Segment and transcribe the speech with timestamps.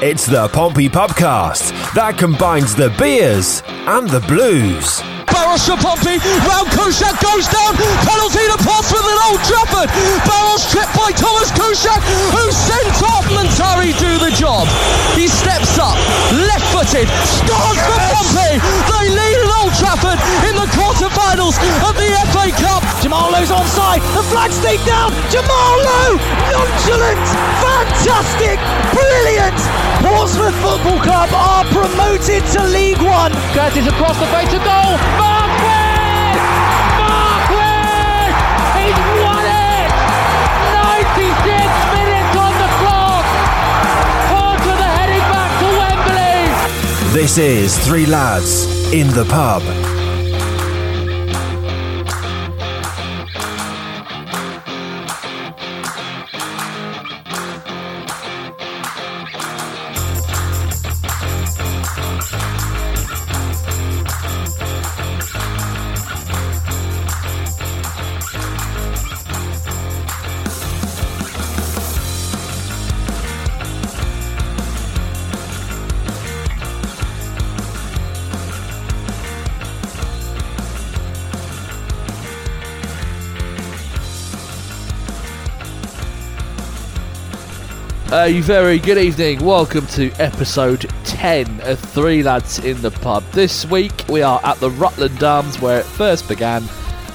[0.00, 4.98] It's the Pompey Pubcast that combines the beers and the blues.
[5.28, 9.88] Baros Pompey, round Kuszczak goes down, penalty to Portsmouth at Old Trafford.
[10.26, 12.02] Baros tripped by Thomas Kuszczak,
[12.34, 14.66] who sent off Muntari do the job.
[15.14, 15.94] He steps up,
[16.82, 18.58] left-footed, scores for Pompey.
[18.58, 20.18] They lead at Old Trafford
[20.48, 22.82] in the quarter-finals of the FA Cup.
[23.02, 25.12] Jamal Lowe's onside, the flag's stayed down.
[25.30, 26.16] Jamal Lowe,
[26.50, 27.22] nonchalant,
[27.62, 28.58] fantastic,
[28.92, 29.58] brilliant.
[30.02, 33.32] Portsmouth Football Club are promoted to League One.
[33.54, 34.98] Curtis across the face of goal.
[35.18, 35.71] Marquis!
[47.12, 49.91] This is Three Lads in the Pub.
[88.14, 89.42] A very good evening.
[89.42, 93.24] Welcome to episode 10 of Three Lads in the Pub.
[93.32, 96.62] This week we are at the Rutland Arms where it first began,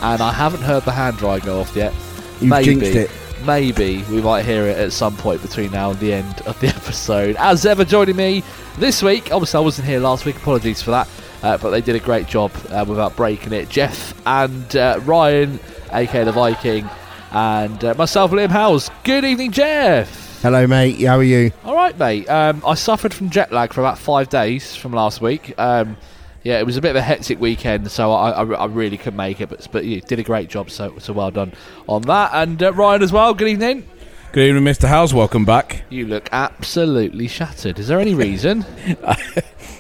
[0.02, 1.94] and I haven't heard the hand dry go off yet.
[2.42, 3.12] Maybe, jinxed it.
[3.46, 6.68] maybe we might hear it at some point between now and the end of the
[6.76, 7.36] episode.
[7.38, 8.44] As ever, joining me
[8.80, 11.08] this week, obviously I wasn't here last week, apologies for that,
[11.44, 13.70] uh, but they did a great job uh, without breaking it.
[13.70, 15.60] Jeff and uh, Ryan,
[15.94, 16.90] aka the Viking,
[17.34, 18.90] and uh, myself, Liam Howes.
[19.04, 20.27] Good evening, Jeff.
[20.42, 21.02] Hello, mate.
[21.02, 21.52] How are you?
[21.66, 22.30] All right, mate.
[22.30, 25.54] Um, I suffered from jet lag for about five days from last week.
[25.58, 25.98] Um,
[26.44, 29.18] yeah, it was a bit of a hectic weekend, so I, I, I really couldn't
[29.18, 29.50] make it.
[29.50, 31.54] But but you did a great job, so so well done
[31.90, 32.32] on that.
[32.34, 33.34] And uh, Ryan as well.
[33.34, 33.90] Good evening.
[34.32, 34.88] Good evening, Mr.
[34.88, 35.12] House.
[35.12, 35.84] Welcome back.
[35.90, 37.80] You look absolutely shattered.
[37.80, 38.66] Is there any reason?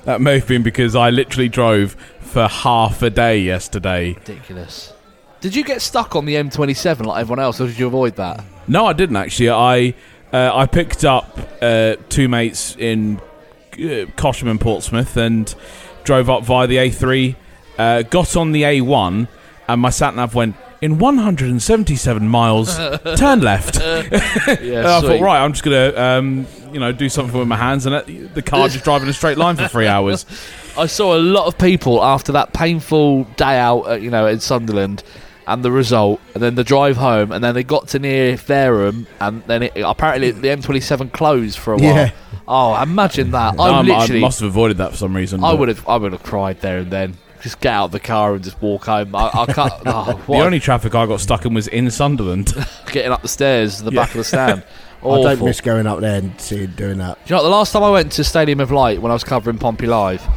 [0.08, 1.92] That may have been because I literally drove
[2.22, 4.14] for half a day yesterday.
[4.14, 4.94] Ridiculous.
[5.42, 8.42] Did you get stuck on the M27 like everyone else, or did you avoid that?
[8.70, 9.50] No, I didn't actually.
[9.50, 9.96] I
[10.34, 13.18] uh, I picked up uh, two mates in
[13.74, 15.54] uh, Cosham and Portsmouth and
[16.04, 17.36] drove up via the A3.
[17.78, 19.28] Uh, got on the A1,
[19.68, 22.78] and my sat nav went in 177 miles.
[23.18, 23.78] turn left.
[23.78, 24.02] Yeah,
[24.48, 27.86] And I thought, right, I'm just gonna, um, you know, do something with my hands,
[27.86, 30.26] and it, the car just driving a straight line for three hours.
[30.78, 34.40] I saw a lot of people after that painful day out, uh, you know, in
[34.40, 35.04] Sunderland,
[35.48, 39.08] and the result, and then the drive home, and then they got to near Fareham,
[39.20, 41.96] and then it, apparently the M27 closed for a while.
[41.96, 42.12] Yeah.
[42.48, 43.60] Oh, imagine that!
[43.60, 45.44] I Um, I literally, must have avoided that for some reason.
[45.44, 47.18] I would have, I would have cried there and then.
[47.40, 49.16] Just get out of the car and just walk home.
[49.16, 49.72] I, I can't.
[49.86, 52.52] Oh, The only traffic I got stuck in was in Sunderland.
[52.92, 54.64] getting up the stairs, to the back of the stand.
[55.06, 57.24] I don't miss going up there and seeing doing that.
[57.26, 59.24] Do you know, the last time I went to Stadium of Light when I was
[59.24, 60.28] covering Pompey Live,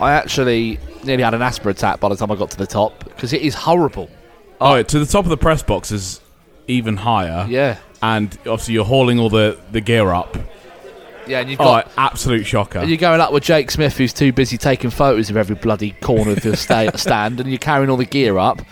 [0.00, 3.04] I actually nearly had an asthma attack by the time I got to the top
[3.04, 4.08] because it is horrible.
[4.60, 6.20] Oh, to the top of the press box is
[6.68, 7.46] even higher.
[7.48, 10.36] Yeah, And obviously you're hauling all the, the gear up.
[11.26, 12.78] yeah, and you've Oh, got absolute shocker.
[12.80, 15.92] and you're going up with Jake Smith, who's too busy taking photos of every bloody
[16.00, 18.62] corner of the sta- stand, and you're carrying all the gear up.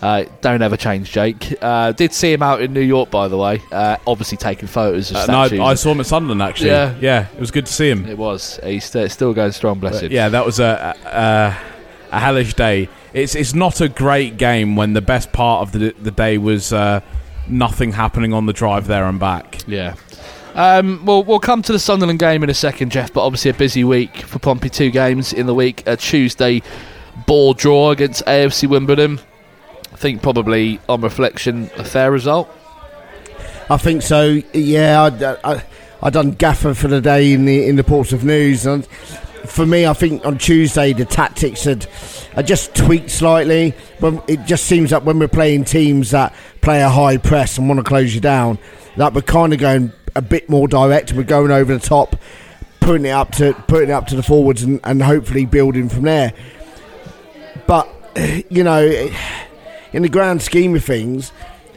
[0.00, 1.54] Uh, don't ever change, Jake.
[1.62, 3.62] Uh, did see him out in New York, by the way.
[3.70, 5.60] Uh, obviously taking photos of Uh, no, statues.
[5.60, 6.70] I, I saw him at Sunderland actually.
[6.70, 6.94] Yeah.
[7.00, 8.06] yeah, it was good to see him.
[8.06, 8.58] it was.
[8.64, 10.10] He's st- still going strong, bless him.
[10.10, 11.56] Yeah, that was a, a
[12.16, 12.88] a hellish day.
[13.14, 16.72] It's it's not a great game when the best part of the the day was
[16.72, 17.00] uh,
[17.48, 19.58] nothing happening on the drive there and back.
[19.66, 19.94] Yeah.
[20.54, 23.12] Um, well, we'll come to the Sunderland game in a second, Jeff.
[23.12, 24.68] But obviously, a busy week for Pompey.
[24.68, 25.82] Two games in the week.
[25.86, 26.62] A Tuesday
[27.26, 29.20] ball draw against AFC Wimbledon.
[29.92, 32.50] I think probably on reflection, a fair result.
[33.70, 34.40] I think so.
[34.52, 35.64] Yeah, I, I,
[36.02, 38.86] I done gaffer for the day in the in the Portsmouth News, and
[39.46, 41.84] for me, I think on Tuesday the tactics had,
[42.34, 43.74] had just tweaked slightly.
[44.00, 47.68] But it just seems that when we're playing teams that play a high press and
[47.68, 48.58] want to close you down,
[48.96, 51.12] that we're kind of going a bit more direct.
[51.12, 52.16] We're going over the top.
[52.80, 56.02] putting it up to putting it up to the forwards and, and hopefully building from
[56.02, 56.32] there.
[57.66, 57.88] But
[58.50, 59.10] you know,
[59.92, 61.32] in the grand scheme of things,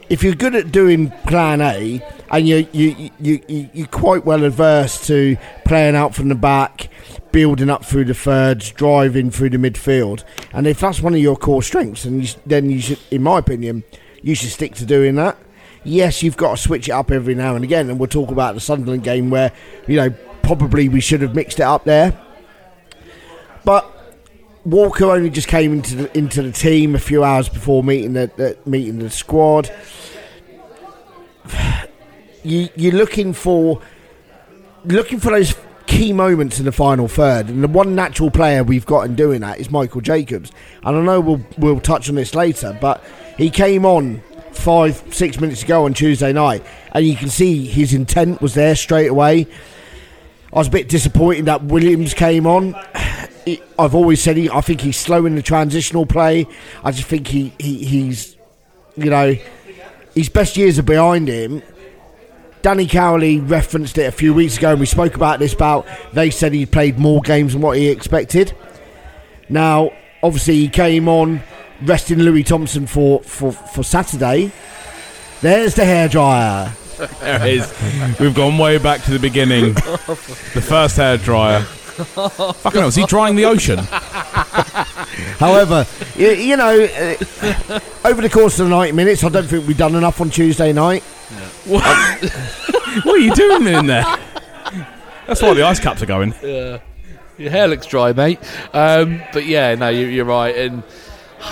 [0.08, 2.00] if you're good at doing Plan A
[2.30, 6.88] and you you you you you're quite well averse to playing out from the back,
[7.32, 11.36] building up through the thirds, driving through the midfield, and if that's one of your
[11.36, 13.84] core strengths, and you, then you should, in my opinion,
[14.22, 15.36] you should stick to doing that.
[15.84, 18.54] Yes, you've got to switch it up every now and again, and we'll talk about
[18.54, 19.52] the Sunderland game where
[19.86, 20.10] you know
[20.42, 22.18] probably we should have mixed it up there,
[23.64, 23.92] but.
[24.66, 28.32] Walker only just came into the, into the team a few hours before meeting the,
[28.36, 29.70] the meeting the squad.
[32.42, 33.82] You, you're looking for
[34.84, 35.56] looking for those
[35.88, 39.40] key moments in the final third, and the one natural player we've got in doing
[39.40, 40.52] that is Michael Jacobs.
[40.84, 43.02] And I know we'll we'll touch on this later, but
[43.36, 44.22] he came on
[44.52, 48.76] five six minutes ago on Tuesday night, and you can see his intent was there
[48.76, 49.48] straight away.
[50.52, 52.76] I was a bit disappointed that Williams came on.
[53.46, 56.46] He- I've always said he, I think he's slow in the transitional play.
[56.84, 58.36] I just think he, he he's
[58.96, 59.34] you know
[60.14, 61.62] his best years are behind him.
[62.62, 65.52] Danny Cowley referenced it a few weeks ago, and we spoke about this.
[65.54, 68.54] About they said he played more games than what he expected.
[69.48, 69.92] Now,
[70.22, 71.40] obviously, he came on
[71.82, 74.50] resting Louis Thompson for, for, for Saturday.
[75.40, 76.72] There's the hairdryer.
[77.20, 78.18] There it is.
[78.18, 79.74] We've gone way back to the beginning.
[80.54, 81.64] The first hair dryer.
[82.04, 83.78] Fucking hell, is he drying the ocean?
[85.38, 89.66] However, you, you know, uh, over the course of the 90 minutes, I don't think
[89.66, 91.02] we've done enough on Tuesday night.
[91.64, 91.82] What,
[93.04, 94.04] what are you doing in there?
[95.26, 96.34] That's why the ice caps are going.
[96.42, 96.78] Yeah.
[97.38, 98.38] Your hair looks dry, mate.
[98.72, 100.56] Um, but yeah, no, you, you're right.
[100.56, 100.82] And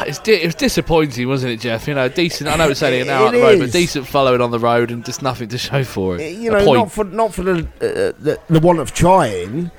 [0.02, 1.87] it's di- it was disappointing, wasn't it, Jeff?
[1.87, 2.49] You know, decent.
[2.49, 4.58] I know it's only an hour It on the road, but decent following on the
[4.58, 6.37] road and just nothing to show for it.
[6.37, 9.70] You know, not for not for the, uh, the the want of trying.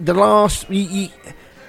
[0.00, 1.08] The last you,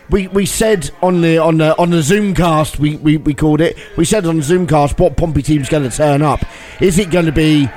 [0.09, 3.77] we we said on the on the on the Zoomcast we, we, we called it.
[3.95, 6.44] We said on the Zoomcast what Pompey team's going to turn up.
[6.81, 7.69] Is it going to be?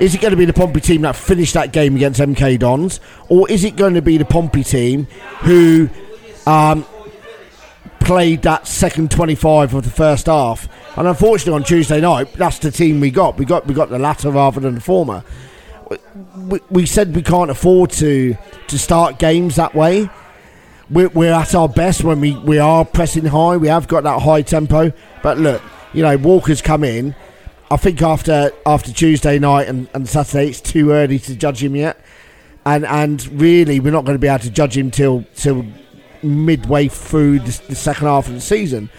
[0.00, 3.00] Is it going to be the Pompey team that finished that game against MK Dons,
[3.28, 5.08] or is it going to be the Pompey team
[5.40, 5.90] who
[6.46, 6.86] um,
[8.08, 10.66] played that second 25 of the first half.
[10.96, 13.36] And unfortunately, on Tuesday night, that's the team we got.
[13.36, 15.22] We got we got the latter rather than the former.
[16.36, 18.36] We, we said we can't afford to
[18.68, 20.10] to start games that way.
[20.90, 23.58] We're, we're at our best when we, we are pressing high.
[23.58, 24.92] We have got that high tempo.
[25.22, 25.62] But look,
[25.92, 27.14] you know, Walker's come in.
[27.70, 31.76] I think after after Tuesday night and, and Saturday, it's too early to judge him
[31.76, 32.00] yet.
[32.64, 35.66] And and really, we're not going to be able to judge him till till
[36.22, 38.90] midway through the, the second half of the season.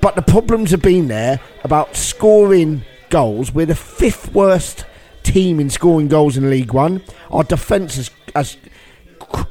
[0.00, 3.52] But the problems have been there about scoring goals.
[3.52, 4.84] We're the fifth worst
[5.24, 7.02] team in scoring goals in League One.
[7.30, 8.56] Our defence has, has,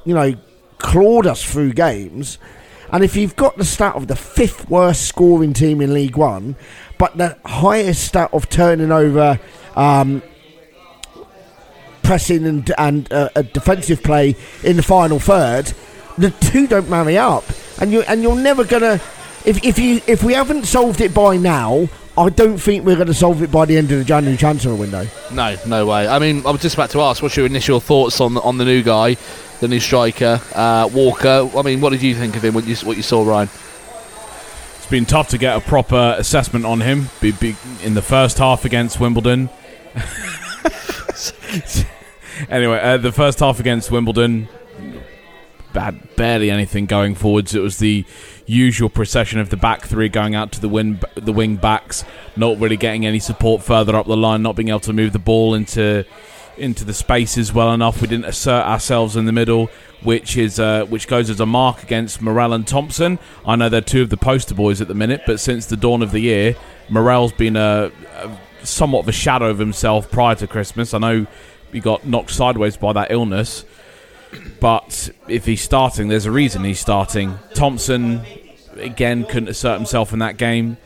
[0.05, 0.35] you know,
[0.77, 2.37] clawed us through games.
[2.91, 6.55] And if you've got the stat of the fifth worst scoring team in League One,
[6.97, 9.39] but the highest stat of turning over
[9.75, 10.21] um,
[12.03, 15.73] pressing and and uh, a defensive play in the final third,
[16.17, 17.43] the two don't marry up,
[17.81, 18.99] and you and you're never gonna.
[19.45, 23.07] If if you if we haven't solved it by now, I don't think we're going
[23.07, 25.07] to solve it by the end of the January transfer window.
[25.31, 26.07] No, no way.
[26.07, 28.65] I mean, I was just about to ask, what's your initial thoughts on on the
[28.65, 29.17] new guy,
[29.61, 31.49] the new striker, uh, Walker?
[31.55, 32.53] I mean, what did you think of him?
[32.53, 33.49] What you what you saw, Ryan?
[34.77, 38.37] It's been tough to get a proper assessment on him be, be, in the first
[38.37, 39.49] half against Wimbledon.
[42.49, 44.49] anyway, uh, the first half against Wimbledon,
[45.71, 47.55] bad, barely anything going forwards.
[47.55, 48.05] It was the
[48.45, 52.03] usual procession of the back three going out to the wing, the wing backs,
[52.35, 55.19] not really getting any support further up the line, not being able to move the
[55.19, 56.05] ball into
[56.57, 58.01] into the spaces well enough.
[58.01, 59.69] We didn't assert ourselves in the middle,
[60.03, 63.19] which is uh, which goes as a mark against Morrell and Thompson.
[63.45, 66.01] I know they're two of the poster boys at the minute, but since the dawn
[66.01, 66.55] of the year,
[66.89, 70.93] Morrell's been a, a somewhat of a shadow of himself prior to Christmas.
[70.93, 71.27] I know
[71.71, 73.65] he got knocked sideways by that illness,
[74.59, 77.37] but if he's starting, there's a reason he's starting.
[77.53, 78.21] Thompson
[78.77, 80.77] again couldn't assert himself in that game.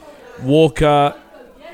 [0.43, 1.15] Walker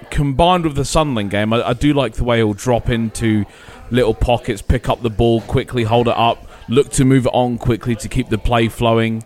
[0.09, 3.45] combined with the Sunderland game, I, I do like the way he'll drop into
[3.91, 7.57] little pockets, pick up the ball quickly, hold it up, look to move it on
[7.57, 9.23] quickly to keep the play flowing.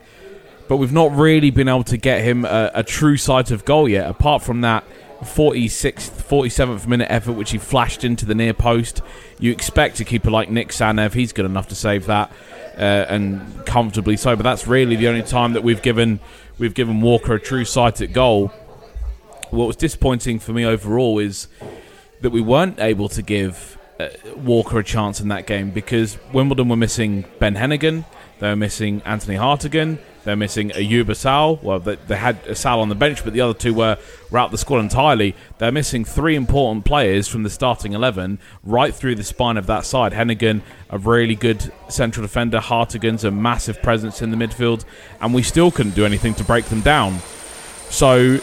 [0.68, 3.88] But we've not really been able to get him a, a true sight of goal
[3.88, 4.84] yet, apart from that
[5.22, 9.02] 46th, 47th minute effort which he flashed into the near post.
[9.40, 12.32] You expect a keeper like Nik Tzanev, he's good enough to save that.
[12.78, 16.20] Uh, and comfortably so, but that's really the only time that we've given
[16.60, 18.52] we've given Walker a true sight at goal
[19.52, 21.48] what was disappointing for me overall is
[22.22, 26.70] that we weren't able to give uh, Walker a chance in that game because Wimbledon
[26.70, 28.06] were missing Ben Heneghan,
[28.40, 31.58] they were missing Anthony Hartigan, they're missing Ayoub Assal.
[31.64, 33.98] Well, they, they had a Sal on the bench, but the other two were,
[34.30, 35.36] were out the squad entirely.
[35.58, 39.86] They're missing three important players from the starting 11 right through the spine of that
[39.86, 40.12] side.
[40.12, 42.60] Heneghan, a really good central defender.
[42.60, 44.84] Hartigan's a massive presence in the midfield.
[45.22, 47.20] And we still couldn't do anything to break them down.
[47.90, 48.40] So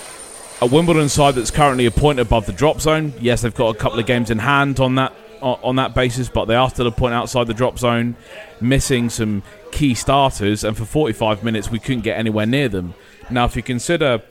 [0.62, 3.12] a Wimbledon side that's currently a point above the drop zone.
[3.20, 5.12] Yes, they've got a couple of games in hand on that
[5.42, 8.16] on that basis, but they are still a point outside the drop zone,
[8.62, 9.42] missing some
[9.74, 12.94] key starters, and for 45 minutes we couldn't get anywhere near them.
[13.28, 14.22] Now, if you consider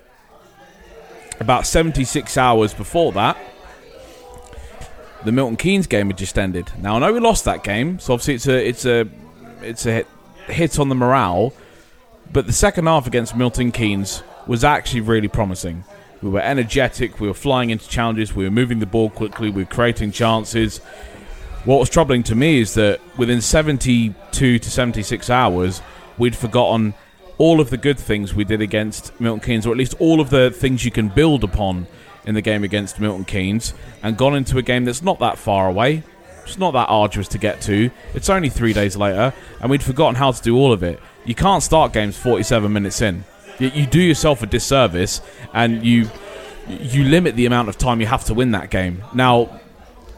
[1.39, 3.37] about 76 hours before that,
[5.25, 6.71] the Milton Keynes game had just ended.
[6.79, 9.09] Now I know we lost that game, so obviously it's a it's a
[9.61, 10.07] it's a hit,
[10.47, 11.53] hit on the morale.
[12.31, 15.83] But the second half against Milton Keynes was actually really promising.
[16.21, 19.63] We were energetic, we were flying into challenges, we were moving the ball quickly, we
[19.63, 20.79] were creating chances.
[21.65, 25.81] What was troubling to me is that within 72 to 76 hours,
[26.17, 26.93] we'd forgotten
[27.37, 30.29] all of the good things we did against Milton Keynes, or at least all of
[30.29, 31.87] the things you can build upon
[32.25, 35.69] in the game against Milton Keynes, and gone into a game that's not that far
[35.69, 36.03] away.
[36.43, 37.89] It's not that arduous to get to.
[38.13, 40.99] It's only three days later, and we'd forgotten how to do all of it.
[41.23, 43.23] You can't start games 47 minutes in.
[43.57, 45.21] You, do yourself a disservice,
[45.53, 46.09] and you
[46.67, 49.03] you limit the amount of time you have to win that game.
[49.13, 49.61] Now,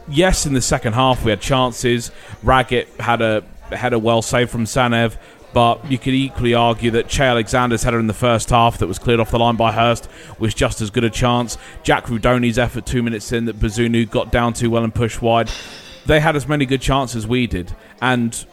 [0.08, 2.10] yes, in the second half we had chances.
[2.42, 5.16] Raggett had a had a well save from Tzanev,
[5.52, 8.98] but you could equally argue that Cheye Alexander's header in the first half that was
[8.98, 10.08] cleared off the line by Hurst
[10.38, 11.58] was just as good a chance.
[11.82, 15.50] Jack Rudoni's effort two minutes in that Bazunu got down too well and pushed wide.
[16.04, 18.46] They had as many good chances as we did, and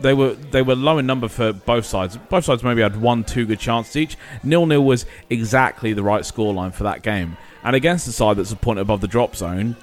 [0.00, 2.16] they were they were low in number for both sides.
[2.16, 4.16] Both sides maybe had one, two good chances each.
[4.42, 7.36] Nil nil was exactly the right scoreline for that game.
[7.62, 9.76] And against the side that's a point above the drop zone,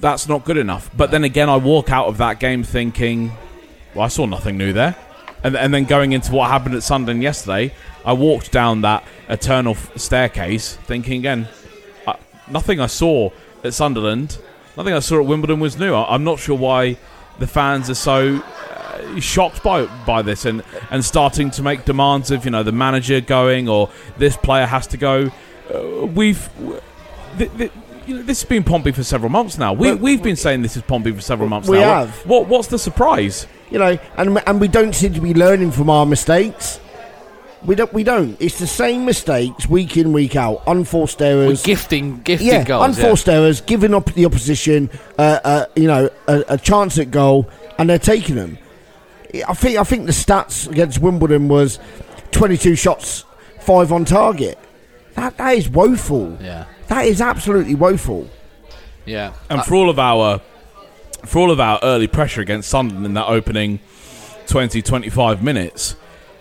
[0.00, 0.90] that's not good enough.
[0.96, 3.32] But then again, I walk out of that game thinking,
[3.94, 4.96] well, I saw nothing new there.
[5.42, 7.72] And, and then going into what happened at Sunderland yesterday,
[8.04, 11.48] I walked down that eternal f- staircase thinking again,
[12.06, 12.14] uh,
[12.48, 13.30] nothing I saw
[13.64, 14.38] at Sunderland,
[14.76, 15.94] nothing I saw at Wimbledon was new.
[15.94, 16.98] I, I'm not sure why
[17.38, 22.30] the fans are so uh, shocked by by this and, and starting to make demands
[22.30, 25.30] of you know the manager going or this player has to go.
[25.74, 26.50] Uh, we've
[27.38, 27.72] th- th-
[28.10, 29.72] you know, this has been Pompey for several months now.
[29.72, 32.00] We, But- we've been saying this is Pompey for several months We now.
[32.06, 32.10] have.
[32.26, 33.46] What, what's the surprise?
[33.70, 36.80] you know, and and we don't seem to be learning from our mistakes.
[37.64, 37.92] We don't.
[37.92, 38.36] We don't.
[38.40, 40.62] It's the same mistakes week in, week out.
[40.66, 41.62] Unforced We're errors.
[41.62, 42.80] gifting, gifting yeah, goals.
[42.98, 43.04] yeah.
[43.04, 47.48] unforced errors, giving up the opposition, uh, uh, you know, a, a chance at goal,
[47.78, 48.58] and they're taking them.
[49.46, 49.78] I think.
[49.78, 51.78] I think the stats against Wimbledon was
[52.32, 53.24] twenty-two shots,
[53.60, 54.58] five on target.
[55.14, 56.38] That that is woeful.
[56.40, 58.28] Yeah, That is absolutely woeful.
[59.06, 59.32] yeah.
[59.48, 60.40] And Uh, for all of our
[61.24, 63.78] for all of our early pressure against Sunderland in that opening
[64.46, 65.94] 20 25 minutes,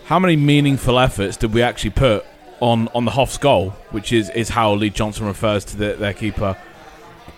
[0.06, 2.26] how many meaningful efforts did we actually put
[2.62, 6.14] on on the Hoff's goal, which is is how Lee Johnson refers to the, their
[6.14, 6.58] keeper?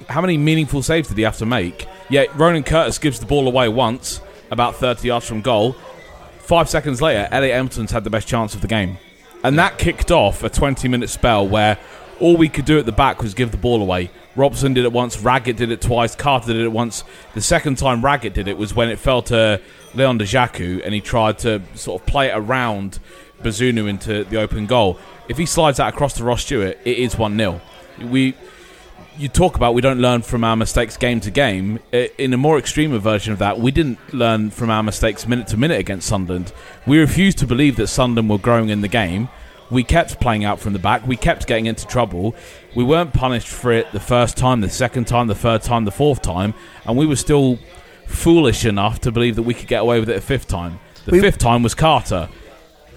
[0.10, 1.88] How many meaningful saves did he have to make?
[2.10, 5.75] Yet Ronan Curtis gives the ball away once, about 30 yards from goal.
[6.39, 8.98] Five seconds later, Elliot Embleton's had the best chance of the game.
[9.44, 11.77] And that kicked off a 20 minute spell where
[12.21, 14.11] all we could do at the back was give the ball away.
[14.35, 17.03] Robson did it once, Raggett did it twice, Carter did it once.
[17.33, 19.59] The second time Raggett did it was when it fell to
[19.93, 22.99] Leon Dajaku and he tried to sort of play it around
[23.41, 24.97] Bazunu into the open goal.
[25.27, 27.59] If he slides that across to Ross Stewart, it is 1 0.
[28.03, 28.35] We
[29.17, 31.79] you talk about we don't learn from our mistakes game to game.
[31.91, 35.57] In a more extreme version of that, we didn't learn from our mistakes minute to
[35.57, 36.53] minute against Sunderland.
[36.87, 39.29] We refused to believe that Sunderland were growing in the game.
[39.71, 41.07] We kept playing out from the back.
[41.07, 42.35] We kept getting into trouble.
[42.75, 45.91] We weren't punished for it the first time, the second time, the third time, the
[45.91, 46.53] fourth time,
[46.85, 47.57] and we were still
[48.05, 50.79] foolish enough to believe that we could get away with it a fifth time.
[51.05, 52.27] The We- fifth time was Carter,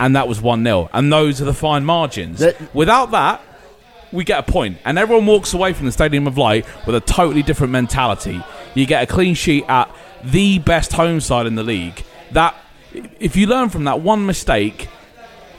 [0.01, 0.91] and that was 1 0.
[0.93, 2.41] And those are the fine margins.
[2.41, 3.41] That- Without that,
[4.13, 7.01] we get a point, and everyone walks away from the Stadium of Light with a
[7.01, 8.43] totally different mentality.
[8.75, 9.89] You get a clean sheet at
[10.25, 12.03] the best home side in the league.
[12.33, 12.55] That
[13.21, 14.89] if you learn from that one mistake,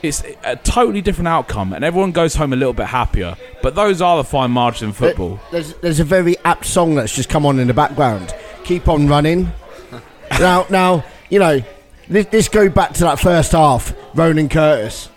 [0.08, 3.36] it's a totally different outcome, and everyone goes home a little bit happier.
[3.62, 5.40] But those are the fine margins in football.
[5.50, 8.34] There's, there's a very apt song that's just come on in the background.
[8.64, 9.52] Keep on running.
[10.38, 11.60] now, now, you know,
[12.08, 13.94] this, this go back to that first half.
[14.14, 15.08] Ronan Curtis.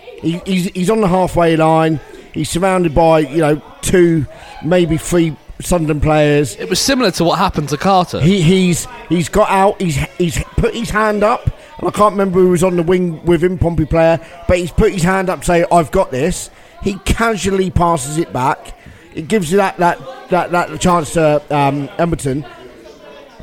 [0.00, 2.00] He, he's, he's on the halfway line.
[2.32, 4.26] He's surrounded by, you know, two,
[4.64, 6.56] maybe three Sunderland players.
[6.56, 8.20] It was similar to what happened to Carter.
[8.20, 9.80] He, he's he's got out.
[9.80, 11.50] He's he's put his hand up.
[11.78, 14.18] And I can't remember who was on the wing with him, Pompey player,
[14.48, 16.50] but he's put his hand up, saying, "I've got this."
[16.82, 18.78] He casually passes it back.
[19.14, 19.98] It gives you that that
[20.30, 22.46] that, that chance to um, Embleton.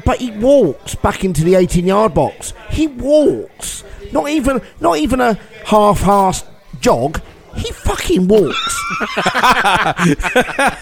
[0.06, 2.54] But he walks back into the 18-yard box.
[2.70, 3.84] He walks.
[4.12, 5.36] Not even not even a
[5.66, 6.46] half-assed
[6.80, 7.22] jog.
[7.56, 8.80] He fucking walks.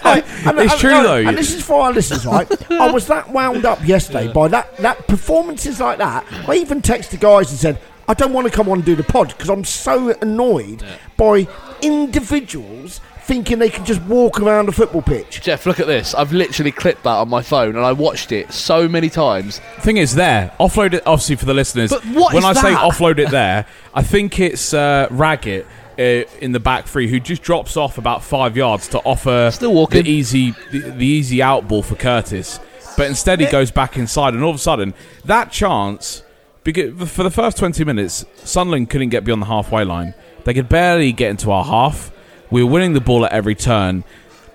[0.04, 1.28] Right, and- It's and- true, and- though.
[1.28, 2.48] And this is for our listeners, right?
[2.72, 6.24] I was that wound up yesterday by that, that performances like that.
[6.48, 9.04] I even texted guys and said, I don't want to come on and do the
[9.04, 10.82] pod because I'm so annoyed
[11.16, 11.46] by
[11.80, 15.40] individuals thinking they can just walk around a football pitch.
[15.42, 16.12] Jeff, look at this.
[16.12, 19.60] I've literally clipped that on my phone and I watched it so many times.
[19.78, 22.74] thing is there offload it obviously for the listeners But what when is i say
[22.74, 23.64] offload it there
[23.94, 25.66] i think it's uh, raggett
[25.98, 26.02] uh,
[26.40, 30.04] in the back three who just drops off about five yards to offer Still walking.
[30.04, 32.58] the easy the, the easy out ball for curtis.
[32.96, 34.94] But instead he goes back inside and all of a sudden
[35.24, 36.22] that chance
[36.64, 40.14] because for the first 20 minutes sunderland couldn't get beyond the halfway line.
[40.44, 42.10] They could barely get into our half.
[42.50, 44.04] We were winning the ball at every turn.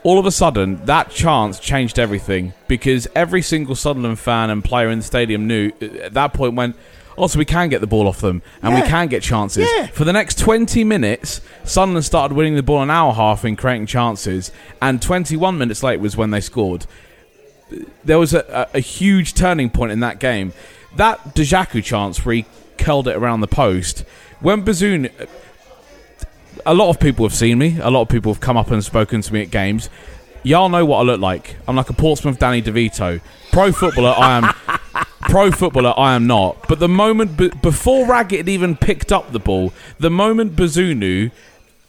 [0.04, 4.90] All of a sudden, that chance changed everything because every single Sunderland fan and player
[4.90, 6.76] in the stadium knew uh, at that point when,
[7.18, 8.88] also, we can get the ball off them and we Yeah.
[8.90, 9.68] can get chances.
[9.78, 9.88] Yeah.
[9.88, 13.88] For the next 20 minutes, Sunderland started winning the ball an hour half in creating
[13.88, 16.86] chances, and 21 minutes late was when they scored.
[18.06, 20.54] There was a, a, a huge turning point in that game.
[20.96, 22.46] That Dajaku chance where he
[22.78, 24.06] curled it around the post.
[24.40, 25.10] When Bazoon
[26.66, 27.78] a lot of people have seen me.
[27.82, 29.90] A lot of people have come up and spoken to me at games.
[30.44, 31.56] Y'all know what I look like.
[31.68, 33.22] I'm like a Portsmouth Danny DeVito.
[33.52, 34.44] Pro footballer, I am.
[35.28, 36.68] Pro footballer, I am not.
[36.68, 41.32] But the moment b- before Raggett had even picked up the ball, the moment Bazunu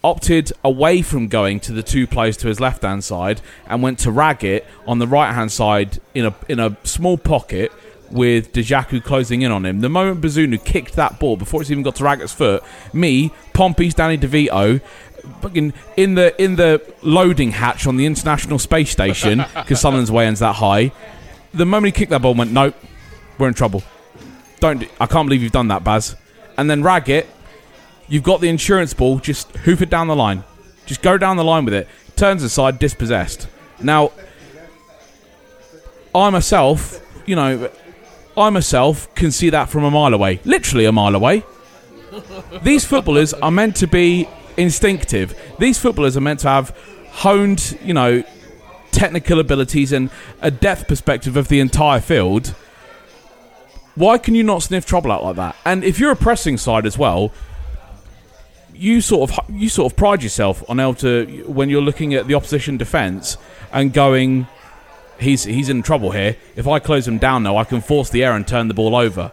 [0.02, 3.98] opted away from going to the two players to his left hand side and went
[4.00, 7.72] to Raggett on the right hand side in a in a small pocket
[8.10, 9.80] with Dajaku closing in on him.
[9.80, 13.94] The moment Bazunu kicked that ball before it's even got to Raggett's foot, me, Pompey's
[13.94, 14.80] Danny DeVito,
[15.42, 20.26] fucking in the in the loading hatch on the International Space Station because Sunderland's way
[20.26, 20.90] ends that high.
[21.54, 22.74] The moment he kicked that ball, went nope,
[23.38, 23.82] we're in trouble.
[24.60, 26.16] Don't do- I can't believe you've done that, Baz.
[26.56, 27.26] And then Raggett,
[28.08, 30.44] you've got the insurance ball, just hoof it down the line.
[30.86, 31.88] Just go down the line with it.
[32.16, 33.46] Turns aside, dispossessed.
[33.80, 34.10] Now,
[36.14, 37.70] I myself, you know,
[38.36, 40.40] I myself can see that from a mile away.
[40.44, 41.44] Literally a mile away.
[42.62, 45.38] These footballers are meant to be instinctive.
[45.58, 46.76] These footballers are meant to have
[47.10, 48.24] honed, you know,
[48.90, 50.10] technical abilities and
[50.40, 52.54] a depth perspective of the entire field.
[53.98, 55.56] Why can you not sniff trouble out like that?
[55.64, 57.32] And if you're a pressing side as well,
[58.72, 62.28] you sort of you sort of pride yourself on able to when you're looking at
[62.28, 63.36] the opposition defence
[63.72, 64.46] and going,
[65.18, 66.36] he's he's in trouble here.
[66.54, 68.94] If I close him down now, I can force the air and turn the ball
[68.94, 69.32] over.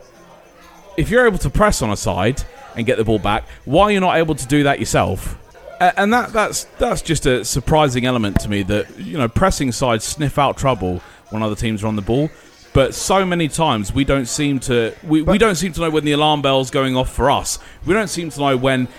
[0.97, 2.41] If you're able to press on a side
[2.75, 5.37] and get the ball back, why are you not able to do that yourself?
[5.79, 10.03] And that that's that's just a surprising element to me that you know pressing sides
[10.03, 12.31] sniff out trouble when other teams are on the ball.
[12.75, 16.03] But so many times we don't seem to we, we don't seem to know when
[16.03, 17.57] the alarm bell's going off for us.
[17.85, 18.89] We don't seem to know when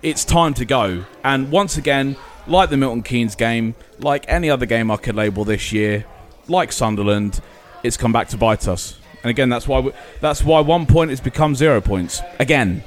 [0.00, 1.04] it's time to go.
[1.22, 5.44] And once again, like the Milton Keynes game, like any other game I could label
[5.44, 6.06] this year,
[6.48, 7.42] like Sunderland,
[7.82, 8.98] it's come back to bite us.
[9.22, 12.82] And again, that's why we, that's why one point has become zero points again.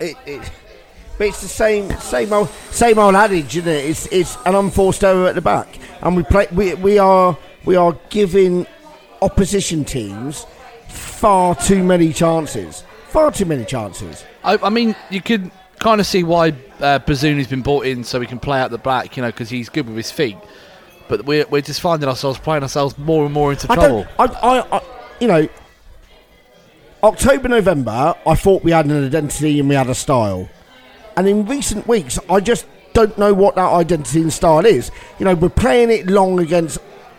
[0.00, 0.52] It, it,
[1.16, 3.86] but it's the same same old same old adage, isn't it?
[3.86, 7.74] It's it's an unforced error at the back, and we play we we are we
[7.76, 8.66] are giving
[9.22, 10.46] opposition teams
[10.88, 14.24] far too many chances, far too many chances.
[14.44, 16.48] I, I mean, you could kind of see why
[16.80, 19.48] uh, Bazunu's been brought in so he can play out the back, you know, because
[19.48, 20.36] he's good with his feet.
[21.08, 24.06] But we're, we're just finding ourselves playing ourselves more and more into trouble.
[24.18, 24.82] I, I, I,
[25.20, 25.48] you know,
[27.02, 30.48] October, November, I thought we had an identity and we had a style,
[31.16, 34.90] and in recent weeks, I just don't know what that identity and style is.
[35.18, 36.78] You know, we're playing it long against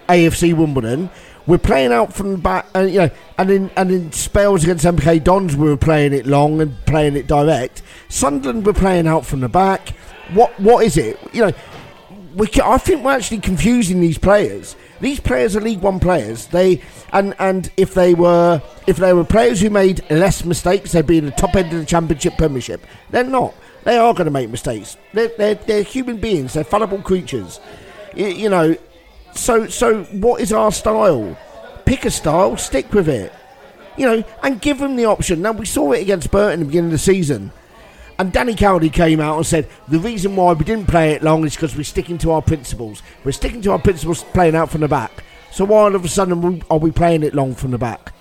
[0.10, 1.10] AFC Wimbledon.
[1.50, 3.10] We're playing out from the back, and you know,
[3.40, 7.16] and in and in spells against MK Dons, we were playing it long and playing
[7.16, 7.82] it direct.
[8.08, 9.90] Sunderland, we're playing out from the back.
[10.32, 11.18] What what is it?
[11.34, 11.52] You know,
[12.36, 14.76] we ca- I think we're actually confusing these players.
[15.02, 16.46] These players are League One players.
[16.46, 16.84] They
[17.14, 21.18] and and if they were if they were players who made less mistakes, they'd be
[21.18, 22.86] in the top end of the Championship Premiership.
[23.10, 23.56] They're not.
[23.86, 24.98] They are going to make mistakes.
[25.14, 26.54] They're, they're they're human beings.
[26.54, 27.60] They're fallible creatures.
[28.16, 28.78] You, you know.
[29.36, 31.38] So so what is our style?
[31.86, 33.34] Pick a style, stick with it.
[33.98, 35.42] You know, and give them the option.
[35.42, 37.52] Now we saw it against Burton at the beginning of the season.
[38.18, 41.46] And Danny Cowley came out and said the reason why we didn't play it long
[41.46, 43.02] is because we're sticking to our principles.
[43.24, 45.24] We're sticking to our principles, playing out from the back.
[45.52, 48.13] So why all of a sudden are we playing it long from the back?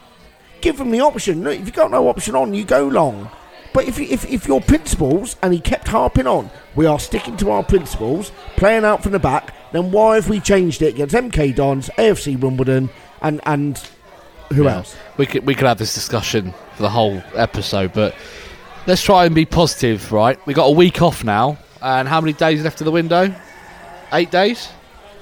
[0.60, 1.42] Give them the option.
[1.42, 3.30] Look, if you've got no option on, you go long.
[3.72, 7.50] But if, if if your principles, and he kept harping on, we are sticking to
[7.50, 11.54] our principles, playing out from the back, then why have we changed it against MK
[11.54, 12.90] Dons, AFC Wimbledon,
[13.22, 13.80] and and
[14.52, 14.76] who Yeah.
[14.76, 14.96] else?
[15.16, 18.14] We could we could have this discussion for the whole episode, but
[18.86, 20.38] let's try and be positive, right?
[20.46, 23.34] We got a week off now, and how many days left of the window?
[24.12, 24.68] Eight days.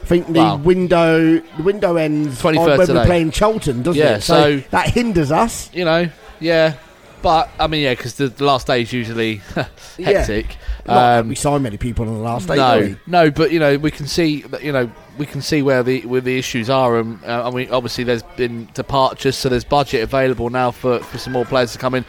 [0.02, 0.56] I think the Wow.
[0.58, 4.22] window the window ends 23rd on when we're playing Charlton, doesn't Yeah, it?
[4.22, 5.68] So, so- that hinders us.
[5.72, 6.74] You know, yeah.
[7.22, 9.40] But I mean, yeah, because the, the last day is usually
[9.98, 10.46] hectic.
[10.86, 12.56] Not Um, we sign many people on the last day.
[12.56, 16.00] no, no, but you know we can see you know we can see where the
[16.06, 20.02] where the issues are, and uh, I mean obviously there's been departures, so there's budget
[20.02, 22.04] available now for for some more players to come in.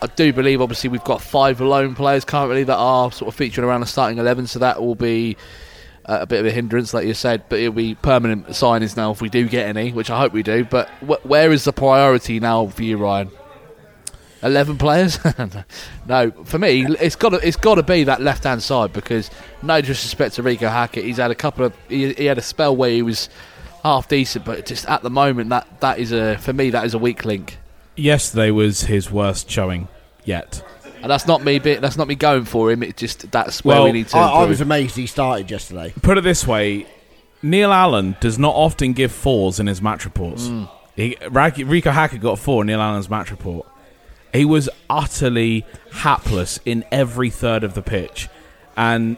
[0.00, 3.66] I do believe obviously we've got five loan players currently that are sort of featuring
[3.68, 5.36] around the starting eleven, so that will be.
[6.04, 9.12] Uh, a bit of a hindrance, like you said, but it'll be permanent signings now
[9.12, 10.64] if we do get any, which I hope we do.
[10.64, 13.30] But wh- where is the priority now for you, Ryan?
[14.42, 15.18] Eleven players?
[16.08, 19.30] no, for me, it's got to it's got to be that left hand side because
[19.62, 22.74] no disrespect to Reeco Hackett, he's had a couple of he, he had a spell
[22.74, 23.28] where he was
[23.84, 26.94] half decent, but just at the moment that that is a for me that is
[26.94, 27.58] a weak link,
[27.94, 29.86] Yesterday was his worst showing
[30.24, 30.62] yet.
[31.02, 31.58] and that's not me.
[31.60, 32.82] Bit that's not me going for him.
[32.82, 34.16] It just that's where Well, we need to.
[34.18, 35.92] I, I was amazed he started yesterday.
[36.02, 36.86] Put it this way,
[37.42, 40.48] Neil Allen does not often give fours in his match reports.
[40.48, 40.68] Mm.
[40.96, 43.66] He, Reeco Hackett got four in Neil Allen's match report.
[44.32, 48.28] He was utterly hapless in every third of the pitch,
[48.76, 49.16] and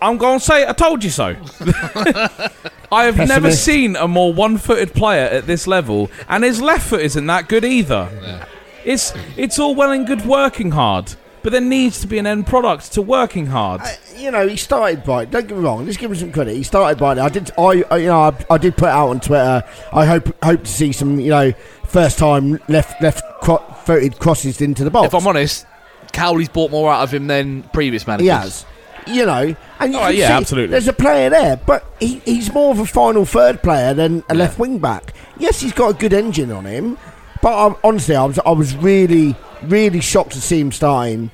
[0.00, 1.36] I'm going to say, I told you so.
[2.92, 7.02] I have never seen a more one-footed player at this level, and his left foot
[7.02, 8.46] isn't that good either.
[8.84, 12.46] It's it's all well and good working hard, but there needs to be an end
[12.46, 13.80] product to working hard.
[13.82, 15.24] Uh, you know, he started by.
[15.24, 15.84] Don't get me wrong.
[15.84, 16.54] Let's give him some credit.
[16.56, 17.12] He started by.
[17.18, 17.50] I did.
[17.58, 19.64] I, I you know, I, I did put out on Twitter.
[19.92, 21.18] I hope hope to see some.
[21.20, 21.52] You know,
[21.86, 25.08] first time left left cro- footed crosses into the box.
[25.08, 25.66] if I'm honest,
[26.12, 28.24] Cowley's bought more out of him than previous managers.
[28.26, 28.66] he has.
[29.04, 30.70] You know, and you Oh, can yeah, see absolutely.
[30.70, 34.34] There's a player there, but he, he's more of a final third player than a
[34.34, 35.12] left wing back.
[35.38, 36.96] Yes, he's got a good engine on him,
[37.42, 39.34] but um, honestly, I was I was really
[39.68, 41.30] really shocked to see him starting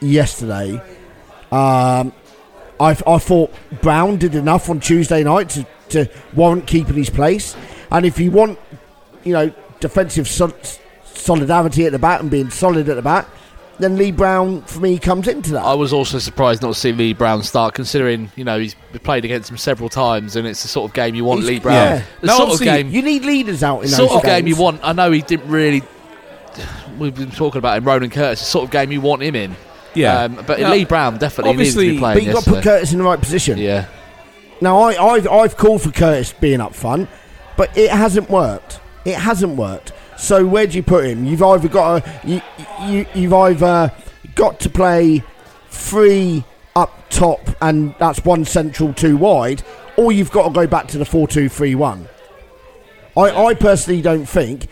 [0.00, 0.80] yesterday.
[1.52, 2.12] Um,
[2.78, 3.52] I, I thought
[3.82, 7.56] Brown did enough on Tuesday night to, to warrant keeping his place,
[7.90, 8.58] and if you want,
[9.24, 10.52] you know, defensive sol-
[11.04, 13.26] solidarity at the back and being solid at the back,
[13.78, 15.62] then Lee Brown for me comes into that.
[15.62, 18.74] I was also surprised not to see Lee Brown start, considering you know he's
[19.04, 21.60] played against him several times, and it's the sort of game you want He's- Lee
[21.60, 21.74] Brown.
[21.74, 22.02] yeah.
[22.20, 24.56] The No, sort of game, You need leaders out in that sort of game you
[24.56, 24.80] want.
[24.82, 25.82] I know he didn't really.
[26.98, 28.40] We've been talking about him, Ronan Curtis.
[28.40, 29.56] The sort of game you want him in.
[29.94, 30.24] Yeah.
[30.24, 32.50] um, but No, Lee Brown definitely needs to obviously- be But playing you got to
[32.50, 32.64] put.
[32.64, 33.58] Curtis in the right position.
[33.58, 33.86] Yeah,
[34.60, 37.08] Now I, I've I've called for Curtis being up front,
[37.56, 38.80] but it hasn't worked.
[39.04, 39.92] It hasn't worked.
[40.18, 41.24] So where do you put him?
[41.24, 42.40] You've either got to, you,
[42.86, 43.92] you you've either
[44.34, 45.22] got to play
[45.70, 49.62] three up top, and that's one central, two wide,
[49.96, 52.08] or you've got to go back to the four-two-three-one.
[53.16, 54.66] I, I personally don't think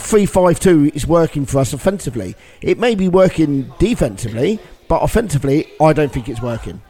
[0.00, 2.36] three five two is working for us offensively.
[2.60, 4.58] It may be working defensively,
[4.88, 6.82] but offensively, I don't think it's working.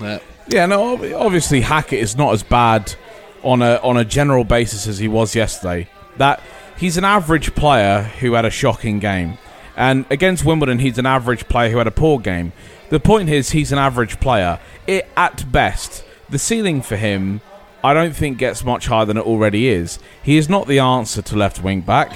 [0.00, 0.18] yeah.
[0.46, 0.94] Yeah, no.
[1.16, 2.94] Obviously, Hackett is not as bad
[3.42, 5.88] on a on a general basis as he was yesterday.
[6.18, 6.42] That
[6.76, 9.38] he's an average player who had a shocking game,
[9.76, 12.52] and against Wimbledon, he's an average player who had a poor game.
[12.90, 14.60] The point is, he's an average player.
[14.86, 17.40] It at best, the ceiling for him,
[17.84, 19.98] I don't think gets much higher than it already is.
[20.22, 22.12] He is not the answer to left wing back.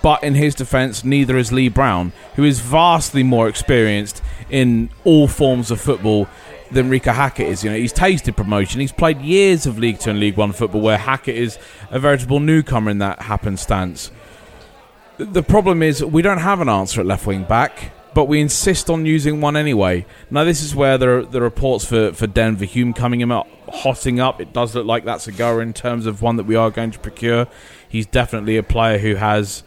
[0.00, 5.26] But in his defence, neither is Lee Brown, who is vastly more experienced in all
[5.26, 6.28] forms of football
[6.70, 7.64] than Reeco Hackett is.
[7.64, 8.80] You know, he's tasted promotion.
[8.80, 11.58] He's played years of League Two and League One football, where Hackett is
[11.90, 14.12] a veritable newcomer in that happenstance.
[15.16, 18.90] The problem is we don't have an answer at left wing back, but we insist
[18.90, 20.06] on using one anyway.
[20.30, 24.20] Now this is where the the reports for for Denver Hume coming him up, hotting
[24.20, 24.40] up.
[24.40, 26.90] It does look like that's a goer in terms of one that we are going
[26.92, 27.46] to procure.
[27.88, 29.62] He's definitely a player who has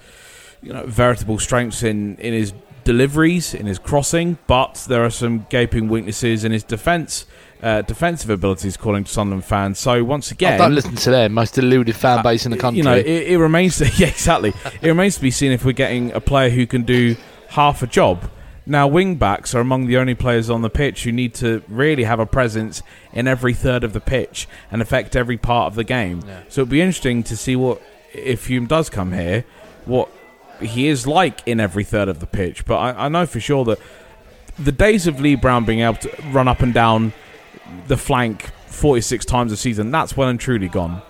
[0.62, 5.45] you know veritable strengths in in his deliveries, in his crossing, but there are some
[5.49, 7.25] gaping weaknesses in his defence.
[7.62, 9.77] Uh, defensive abilities, according to Sunderland fans.
[9.77, 11.34] So once again, don't listen to them.
[11.34, 12.80] Most deluded fan base in the country.
[12.80, 14.51] you know, it, it remains to yeah, exactly.
[14.82, 17.15] it remains to be seen if we're getting a player who can do
[17.51, 18.29] half a job.
[18.65, 22.03] Now, wing backs are among the only players on the pitch who need to really
[22.03, 25.83] have a presence in every third of the pitch and affect every part of the
[25.83, 26.21] game.
[26.47, 27.81] So it'll be interesting to see what
[28.13, 29.45] if Hume does come here,
[29.85, 30.09] what
[30.61, 32.65] he is like in every third of the pitch.
[32.65, 33.79] But I, I know for sure that
[34.59, 37.13] the days of Lee Brown being able to run up and down
[37.87, 41.01] the flank 46 times a season, that's well and truly gone.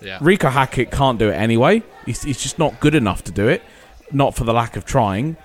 [0.00, 0.18] Yeah.
[0.18, 1.82] Reeco Hackett can't do it anyway.
[2.04, 3.62] He's, he's just not good enough to do it,
[4.12, 5.36] not for the lack of trying.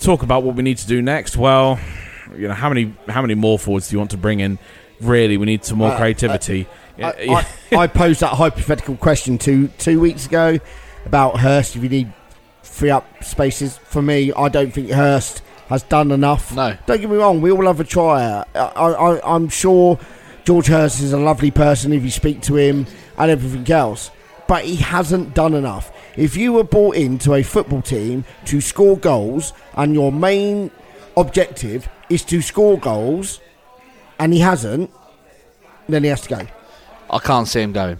[0.00, 1.36] Talk about what we need to do next.
[1.36, 1.78] Well,
[2.36, 4.58] you know, how many how many more forwards do you want to bring in?
[5.00, 6.66] Really, we need some more Uh, creativity.
[7.02, 10.58] I, I, I posed that hypothetical question two two weeks ago
[11.06, 11.76] about Hurst.
[11.76, 12.12] If you need
[12.62, 16.54] free up spaces, for me, I don't think Hurst has done enough.
[16.54, 16.76] No.
[16.86, 17.40] Don't get me wrong.
[17.40, 18.44] We all have a try.
[18.54, 19.98] I, I, I'm sure
[20.44, 24.10] George Hurst is a lovely person if you speak to him and everything else,
[24.46, 25.90] but he hasn't done enough.
[26.20, 30.70] If you were brought into a football team to score goals and your main
[31.16, 33.40] objective is to score goals,
[34.18, 34.90] and he hasn't,
[35.88, 36.46] then he has to go.
[37.08, 37.96] I can't see him going.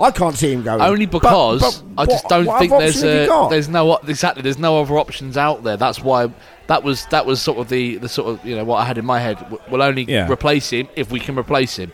[0.00, 0.80] I can't see him going.
[0.82, 3.68] Only because but I just what- don't what think there's option have you a, there's
[3.68, 5.76] no exactly there's no other options out there.
[5.76, 6.30] That's why
[6.66, 8.98] that was that was sort of the, the sort of you know what I had
[8.98, 9.38] in my head.
[9.70, 10.30] We'll only Yeah.
[10.30, 11.92] replace him if we can replace him.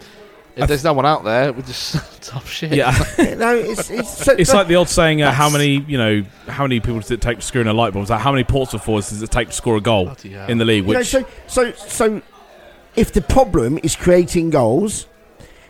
[0.54, 2.72] If there's no one out there, we're just tough shit.
[2.74, 2.90] yeah.
[3.38, 6.64] no, it's it's, so, It's like the old saying, uh, "How many, you know, how
[6.64, 8.44] many people does it take to screw in a light bulb?" It's like how many
[8.44, 10.84] Portsmouth forwards does it take to score a goal in the league?
[10.86, 12.22] you know, Which so so so
[12.96, 15.06] if the problem is creating goals,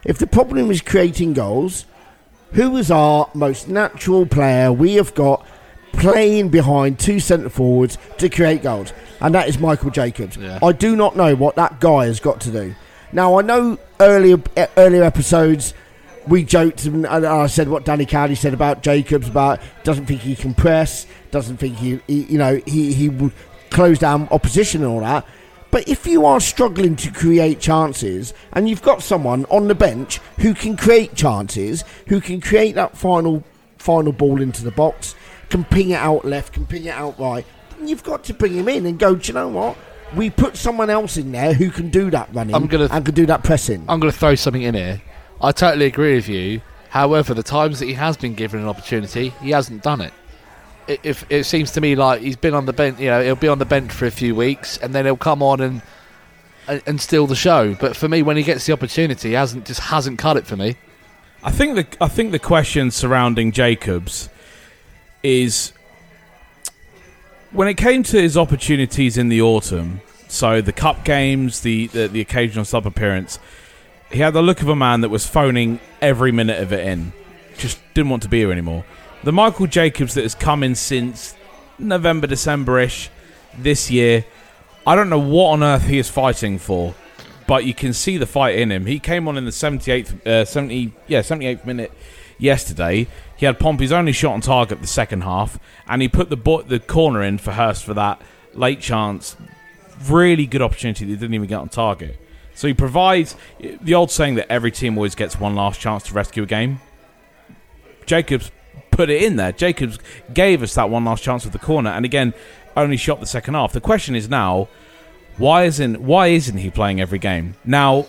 [0.05, 1.87] if the problem is creating goals,
[2.53, 5.47] who is our most natural player we have got
[5.93, 8.93] playing behind two centre forwards to create goals?
[9.21, 10.37] And that is Michael Jacobs.
[10.37, 10.59] Yeah.
[10.61, 12.75] I do not know what that guy has got to do.
[13.13, 14.41] Now I know earlier
[14.77, 15.75] earlier episodes
[16.27, 20.37] we joked and, I said what Danny Cowley said about Jacobs about doesn't think he
[20.37, 23.33] can press, doesn't think he, he you know he he would
[23.71, 25.27] close down opposition and all that.
[25.71, 30.19] But if you are struggling to create chances and you've got someone on the bench
[30.39, 33.43] who can create chances, who can create that final
[33.79, 35.15] final ball into the box,
[35.51, 37.45] can ping it out left, can ping it out right,
[37.83, 39.77] you've got to bring him in and go, do you know what?
[40.17, 43.15] We put someone else in there who can do that running I'm gonna- and can
[43.15, 43.85] do that pressing.
[43.89, 45.01] I'm going to throw something in here.
[45.41, 46.61] I totally agree with you.
[46.91, 50.13] However, the times that he has been given an opportunity, he hasn't done it.
[50.87, 53.01] It, if, it seems to me like he's been on the bench.
[53.01, 55.43] You know, he'll be on the bench for a few weeks, and then he'll come
[55.43, 55.81] on and
[56.69, 57.75] and, and steal the show.
[57.75, 60.57] But for me, when he gets the opportunity, he hasn't just hasn't cut it for
[60.57, 60.77] me.
[61.43, 64.29] I think the I think the question surrounding Jacobs
[65.23, 65.73] is
[67.53, 70.01] when it came to his opportunities in the autumn.
[70.29, 73.39] So the cup games, the the, the occasional sub appearance,
[74.11, 77.13] he had the look of a man that was phoning every minute of it in.
[77.59, 78.85] Just didn't want to be here anymore.
[79.25, 81.37] The Michael Jacobs that has come in since
[81.79, 83.11] November, December ish
[83.57, 84.25] this year,
[84.87, 86.95] I don't know what on earth he is fighting for,
[87.47, 88.87] but you can see the fight in him.
[88.87, 91.93] He came on in the 78th, uh, 70, yeah, 78th minute
[92.43, 93.07] yesterday.
[93.37, 96.63] He had Pompey's only shot on target the second half, and he put the bo-
[96.63, 98.21] the corner in for Hurst for that
[98.53, 99.37] late chance.
[100.09, 102.19] Really good opportunity that didn't even get on target.
[102.55, 106.15] So he provides the old saying that every team always gets one last chance to
[106.15, 106.81] rescue a game.
[108.05, 108.51] Jacobs
[108.91, 109.53] put it in there.
[109.53, 109.99] Jacobs
[110.35, 112.35] gave us that one last chance with the corner, and again,
[112.77, 113.73] only shot the second half.
[113.73, 114.69] The question is now,
[115.39, 118.07] why isn't why isn't he playing every game now?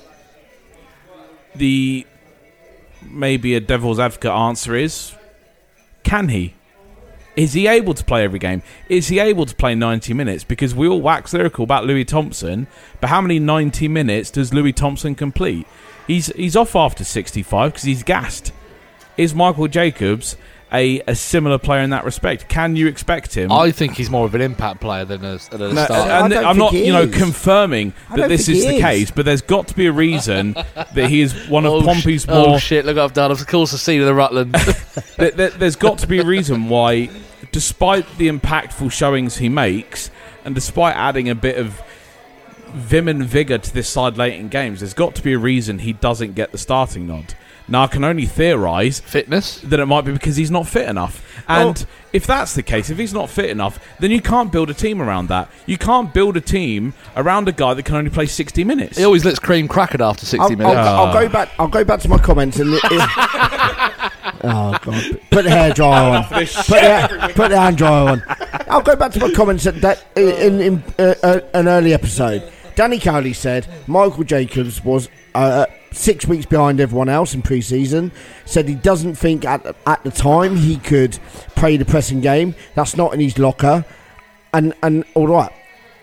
[1.56, 2.06] The
[3.10, 5.16] maybe a devil's advocate answer is,
[6.04, 6.54] can he?
[7.36, 8.62] Is he able to play every game?
[8.90, 10.44] Is he able to play 90 minutes?
[10.44, 12.68] Because we all wax lyrical about Louis Thompson,
[13.02, 15.66] but how many 90 minutes does Louis Thompson complete?
[16.06, 18.52] He's he's off after 65 because he's gassed.
[19.18, 20.38] Is Michael Jacobs
[20.74, 22.50] a, a similar player in that respect?
[22.50, 23.52] Can you expect him?
[23.52, 26.12] I think he's more of an impact player than a, than a No, starter.
[26.12, 28.82] I and don't I'm not, you know, confirming that this think is the is.
[28.82, 32.24] case, but there's got to be a reason that he is one of oh, Pompey's
[32.24, 32.50] sh- more.
[32.50, 32.86] Oh shit!
[32.86, 33.32] Look what I've done.
[33.32, 34.54] Of course, I've seen the Rutland.
[35.18, 37.10] there, there, there's got to be a reason why,
[37.52, 40.10] despite the impactful showings he makes,
[40.44, 41.82] and despite adding a bit of
[42.74, 45.80] vim and vigour to this side late in games, there's got to be a reason
[45.80, 47.36] he doesn't get the starting nod.
[47.68, 49.60] Now, I can only theorise Fitness.
[49.62, 51.24] that it might be because he's not fit enough.
[51.48, 54.74] And if that's the case, if he's not fit enough, then you can't build a
[54.74, 55.50] team around that.
[55.66, 58.98] You can't build a team around a guy that can only play 60 minutes.
[58.98, 60.78] He always lets cream crackered after 60 I'll, minutes.
[60.78, 61.50] I'll, I'll go back.
[61.60, 62.74] I'll go back to my comments and.
[62.74, 62.82] It,
[64.44, 65.20] oh god!
[65.32, 66.24] Put the hair dryer on.
[66.26, 68.24] Put the, put the hand dryer on.
[68.68, 72.52] I'll go back to my comments at that in, in uh, uh, an early episode.
[72.76, 78.12] Danny Cowley said Michael Jacobs was uh, six weeks behind everyone else in pre-season.
[78.46, 81.18] Said he doesn't think at at the time he could
[81.56, 82.56] play the pressing game.
[82.76, 83.86] That's not in his locker.
[84.54, 85.52] And and all right,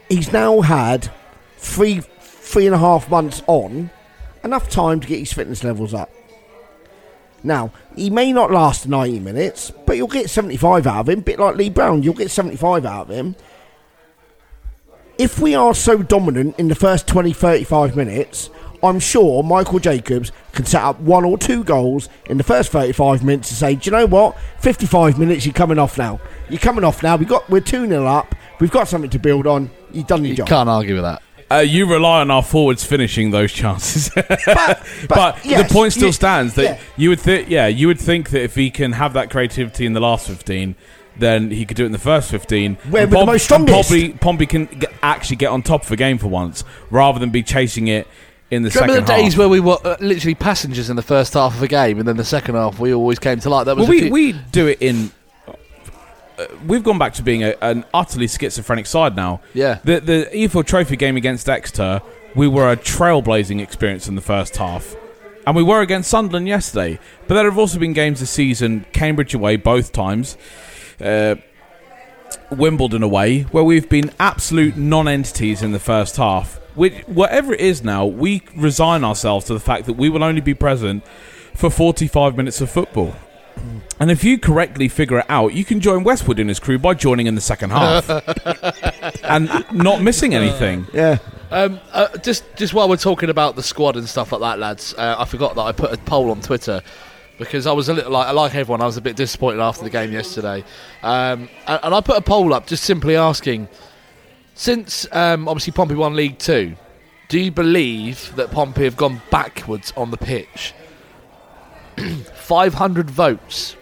[0.08, 1.10] he's now had
[1.56, 3.90] three three and a half months on
[4.42, 6.10] enough time to get his fitness levels up.
[7.42, 11.38] Now, he may not last 90 minutes, but you'll get 75 out of him, bit
[11.38, 13.36] like Lee Brown, you'll get 75 out of him.
[15.16, 18.50] If we are so dominant in the first 20 35 minutes,
[18.82, 23.22] I'm sure Michael Jacobs can set up one or two goals in the first 35
[23.22, 24.38] minutes to say, do you know what?
[24.60, 26.20] 55 minutes, you're coming off now.
[26.48, 27.16] You're coming off now.
[27.16, 28.34] We got we're 2 0 up.
[28.58, 29.70] We've got something to build on.
[29.92, 30.48] You've done your you job.
[30.48, 31.22] can't argue with that.
[31.52, 36.06] Uh, you rely on our forwards finishing those chances, but, but yes, the point still
[36.06, 36.78] you- stands that yeah.
[36.96, 39.92] you would think, yeah, you would think that if he can have that creativity in
[39.92, 40.76] the last fifteen,
[41.16, 42.76] then he could do it in the first fifteen.
[42.88, 43.90] Where And we're the most and strongest.
[43.90, 47.30] Pompey, Pompey can get, actually get on top of a game for once, rather than
[47.30, 48.06] be chasing it
[48.50, 49.38] in the remember the days half.
[49.38, 52.16] where we were uh, literally passengers in the first half of a game, and then
[52.16, 53.64] the second half we always came to light?
[53.64, 55.12] That was well, we, few- we do it in.
[55.46, 59.40] Uh, we've gone back to being a, an utterly schizophrenic side now.
[59.54, 59.78] Yeah.
[59.84, 62.00] The the EFL Trophy game against Exeter,
[62.34, 64.96] we were a trailblazing experience in the first half,
[65.46, 66.98] and we were against Sunderland yesterday.
[67.28, 70.36] But there have also been games this season, Cambridge away both times,
[71.00, 71.36] uh,
[72.50, 76.56] Wimbledon away, where we've been absolute non-entities in the first half.
[76.74, 80.40] Which, whatever it is now, we resign ourselves to the fact that we will only
[80.40, 81.04] be present
[81.54, 83.14] for 45 minutes of football.
[83.98, 86.94] And if you correctly figure it out, you can join Westwood in his crew by
[86.94, 88.08] joining in the second half
[89.24, 90.86] and not missing anything.
[90.94, 91.18] Yeah.
[91.50, 94.94] Um, uh, just just while we're talking about the squad and stuff like that, lads,
[94.96, 96.80] uh, I forgot that I put a poll on Twitter
[97.40, 99.90] because I was a little like like everyone, I was a bit disappointed after the
[99.90, 100.62] game yesterday,
[101.02, 103.66] um, and, and I put a poll up just simply asking,
[104.54, 106.76] since um, obviously Pompey won League Two,
[107.28, 110.74] do you believe that Pompey have gone backwards on the pitch?
[112.34, 113.74] Five hundred votes,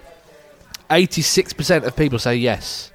[0.91, 2.93] eighty-six percent of people say yes.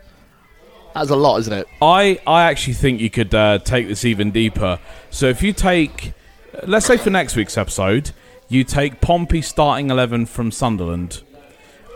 [0.95, 1.67] That's a lot, isn't it?
[1.81, 4.79] I, I actually think you could uh, take this even deeper.
[5.09, 6.13] So if you take,
[6.67, 8.11] let's say for next week's episode,
[8.49, 11.23] you take Pompey starting 11 from Sunderland,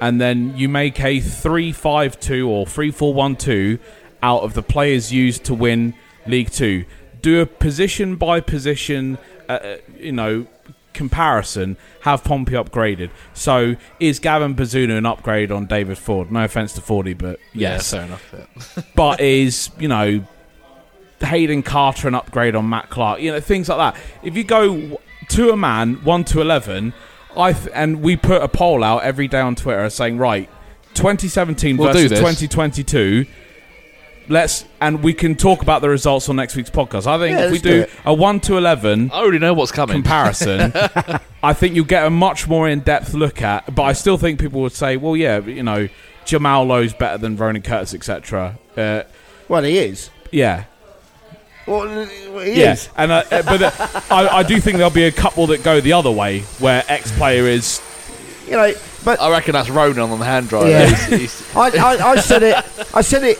[0.01, 3.79] and then you make a 3 5 2 or 3 4 1 2
[4.23, 5.93] out of the players used to win
[6.25, 6.85] League Two.
[7.21, 9.17] Do a position by position,
[9.49, 10.47] uh, uh, you know,
[10.93, 11.77] comparison.
[12.01, 13.11] Have Pompey upgraded?
[13.33, 16.31] So is Gavin Bazunu an upgrade on David Forde?
[16.31, 18.33] No offense to Fordy, but yes, fair enough.
[18.33, 18.83] yeah.
[18.95, 20.25] but is you know
[21.21, 23.21] Hayden Carter an upgrade on Matt Clarke?
[23.21, 24.01] You know things like that.
[24.23, 26.93] If you go to a man one to eleven,
[27.35, 30.49] I th- and we put a poll out every day on Twitter saying right,
[30.95, 33.25] 2017 We'll versus 2022.
[34.29, 37.07] Let's and we can talk about the results on next week's podcast.
[37.07, 39.71] I think Yeah, if we do do a one to eleven I already know what's
[39.71, 39.93] coming.
[39.95, 40.73] comparison,
[41.43, 43.73] I think you'll get a much more in depth look at.
[43.73, 45.87] But I still think people would say, well, yeah, you know,
[46.25, 48.59] Jamal Lowe's better than Ronan Curtis, etc.
[48.75, 49.03] Uh,
[49.47, 50.09] Well, he is.
[50.29, 50.65] yeah,
[51.67, 52.05] Well,
[52.45, 52.89] he yeah, is.
[52.95, 53.71] and uh, uh, but uh,
[54.09, 57.11] I, I do think there'll be a couple that go the other way, where X
[57.17, 57.81] player is
[58.45, 60.69] You know, but I reckon that's Ronan on the hand drive.
[60.69, 60.85] Yeah.
[60.87, 62.55] He's- he's- I, I, I said it.
[62.93, 63.37] I said it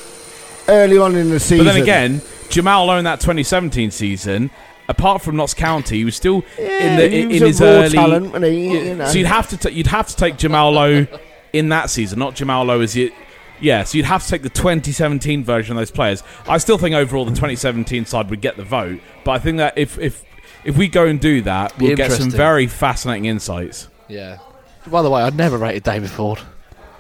[0.68, 1.66] early on in the season.
[1.66, 4.50] But then again, Jamal Lowe in that 2017 season,
[4.90, 7.68] apart from Notts County, he was still in the he in, was in his raw
[7.68, 7.90] early.
[7.90, 8.88] talent, he?
[8.90, 9.06] You know.
[9.06, 11.08] So you'd have to ta- you'd have to take Jamal Lowe
[11.54, 13.12] in that season, not Jamal Lowe as you.
[13.60, 16.24] Yeah, so you'd have to take the 2017 version of those players.
[16.48, 19.78] I still think overall the 2017 side would get the vote, but I think that
[19.78, 20.24] if if
[20.64, 23.88] if we go and do that, we'll get some very fascinating insights.
[24.08, 24.38] yeah.
[24.86, 26.40] By the way, I'd never rated David Forde.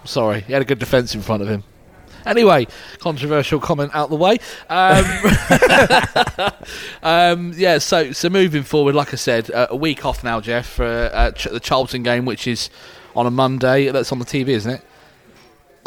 [0.03, 1.63] Sorry, he had a good defence in front of him.
[2.25, 2.67] Anyway,
[2.99, 4.39] controversial comment out the way.
[4.69, 5.05] Um,
[7.03, 10.67] um, yeah, so so moving forward, like I said, uh, a week off now, Jeff,
[10.67, 12.69] for uh, Ch- the Charlton game, which is
[13.15, 13.89] on a Monday.
[13.89, 14.81] That's on the TV, isn't it?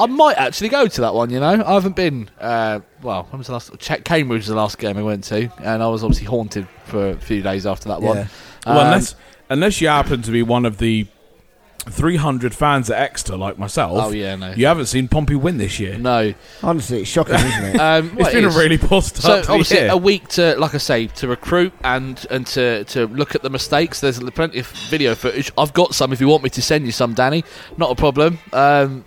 [0.01, 1.31] I might actually go to that one.
[1.31, 2.31] You know, I haven't been.
[2.41, 3.79] Uh, well, when was the last?
[3.79, 7.11] Ch- Cambridge was the last game I went to, and I was obviously haunted for
[7.11, 8.17] a few days after that one.
[8.17, 8.27] Yeah.
[8.67, 9.15] Well, Um, unless
[9.49, 11.07] unless you happen to be one of the
[11.89, 15.81] 300 fans at Exeter like myself, Oh yeah, no, you haven't seen Pompey win this
[15.81, 15.97] year.
[15.97, 16.35] no.
[16.63, 17.77] Honestly, it's shocking, isn't it?
[17.81, 19.91] Um, It's well, it been a really poor start So to the obviously year.
[19.91, 23.49] a week to, like I say, to recruit and and to, to look at the
[23.49, 24.01] mistakes.
[24.01, 25.51] There's plenty of video footage.
[25.57, 26.13] I've got some.
[26.13, 27.45] If you want me to send you some, Danny,
[27.79, 28.39] not a problem.
[28.53, 29.07] Um,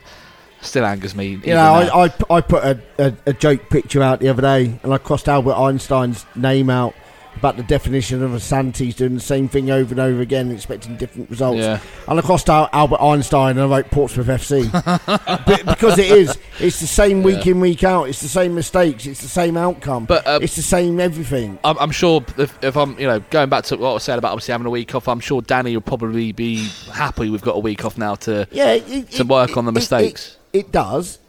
[0.64, 1.30] still angers me.
[1.44, 1.62] You know.
[1.74, 4.98] I, I, I put a, a, a joke picture out the other day, and I
[4.98, 6.94] crossed Albert Einstein's name out
[7.36, 10.96] about the definition of a Santis doing the same thing over and over again, expecting
[10.98, 11.58] different results.
[11.60, 14.62] yeah, And I crossed out Albert Einstein and I wrote Portsmouth FC.
[15.48, 16.38] Be- because it is.
[16.60, 18.04] It's the same week in, week out.
[18.08, 19.08] It's the same mistakes.
[19.08, 20.06] It's the same outcome.
[20.06, 21.58] but uh, it's the same everything.
[21.64, 24.34] I'm, I'm sure if, if I'm, you know, going back to what I said about
[24.34, 27.60] obviously having a week off, I'm sure Danny will probably be happy we've got a
[27.60, 28.48] week off now to.
[28.52, 30.38] Yeah, it, to it- work on the it- it- mistakes.
[30.54, 31.20] It, it does.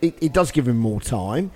[0.00, 1.50] It, it does give him more time.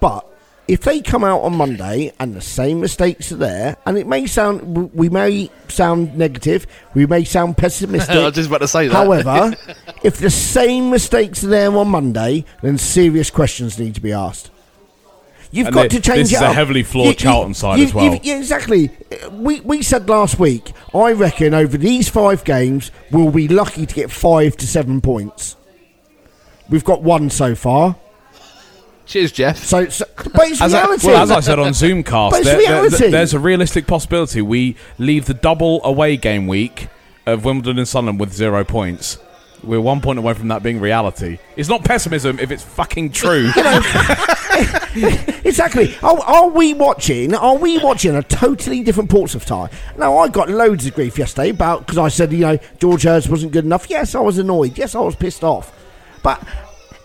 [0.00, 0.26] But
[0.66, 4.26] if they come out on Monday and the same mistakes are there, and it may
[4.26, 8.10] sound, we may sound negative, we may sound pessimistic.
[8.10, 8.34] I was pessimistic.
[8.34, 8.94] just about to say that.
[8.94, 9.56] However,
[10.02, 14.50] if the same mistakes are there on Monday, then serious questions need to be asked.
[15.52, 16.54] You've And got thi- to change this it is a up.
[16.56, 18.12] heavily flawed Charlton side you- as well.
[18.14, 18.90] you- yeah, exactly.
[19.30, 20.72] We we said last week.
[20.92, 25.54] I reckon over these five games, we'll be lucky to get five to seven points.
[26.68, 27.96] We've got one so far.
[29.06, 29.58] Cheers, Jeff.
[29.58, 31.06] So, so but it's As I, reality.
[31.08, 35.26] well, as I said on Zoomcast, But there- there- there's a realistic possibility we leave
[35.26, 36.88] the double away game week
[37.26, 39.18] of Wimbledon and Sunderland with zero points.
[39.62, 41.38] We're one point away from that being reality.
[41.56, 43.50] It's not pessimism if it's fucking true.
[45.44, 45.94] Exactly.
[46.02, 47.34] Are, are we watching?
[47.34, 49.68] Are we watching a totally different Portsmouth tie?
[49.98, 53.28] Now, I got loads of grief yesterday about because I said you know George Hurst
[53.28, 53.88] wasn't good enough.
[53.90, 54.78] Yes, I was annoyed.
[54.78, 55.72] Yes, I was pissed off.
[56.24, 56.42] But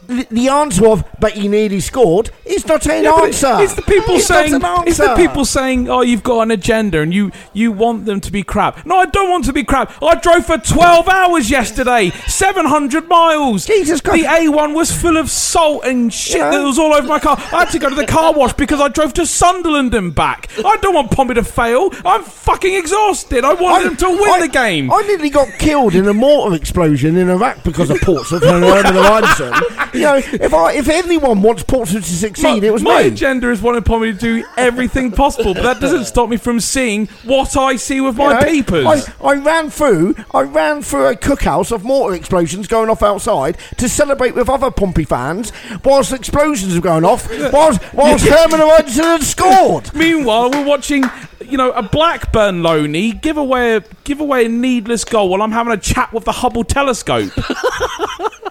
[0.09, 3.55] the, the answer of "but he nearly scored" is not an Yeah, answer.
[3.59, 4.53] It's the people It's saying.
[4.55, 8.19] an It's the people saying, "Oh, you've got an agenda, and you you want them
[8.21, 9.91] to be crap." No, I don't want to be crap.
[10.03, 13.65] I drove for twelve hours yesterday, seven hundred miles.
[13.65, 14.23] Jesus Christ.
[14.23, 16.49] The A1 was full of salt and shit Yeah.
[16.51, 17.37] that was all over my car.
[17.37, 20.49] I had to go to the car wash because I drove to Sunderland and back.
[20.57, 21.91] I don't want Pompey to fail.
[22.03, 23.45] I'm fucking exhausted.
[23.45, 24.91] I want them to win I- the game.
[24.91, 28.95] I nearly got killed in a mortar explosion in Iraq because of Portsmouth and Herman
[28.95, 29.53] Robinson.
[29.99, 33.07] You know, if I if anyone wants Portsmouth to succeed, it was my me.
[33.09, 37.07] agenda is wanting Pompey to do everything possible, but that doesn't stop me from seeing
[37.25, 38.85] what I see with You my know, peepers.
[38.85, 43.57] I, I ran through I ran through a cookhouse of mortar explosions going off outside
[43.77, 45.51] to celebrate with other Pompey fans
[45.83, 49.93] whilst explosions were going off whilst, whilst Herman Robinson had scored.
[49.93, 51.03] Meanwhile, we're watching,
[51.51, 55.51] you know, a Blackburn loney give away a give away a needless goal while I'm
[55.51, 57.31] having a chat with the Hubble telescope.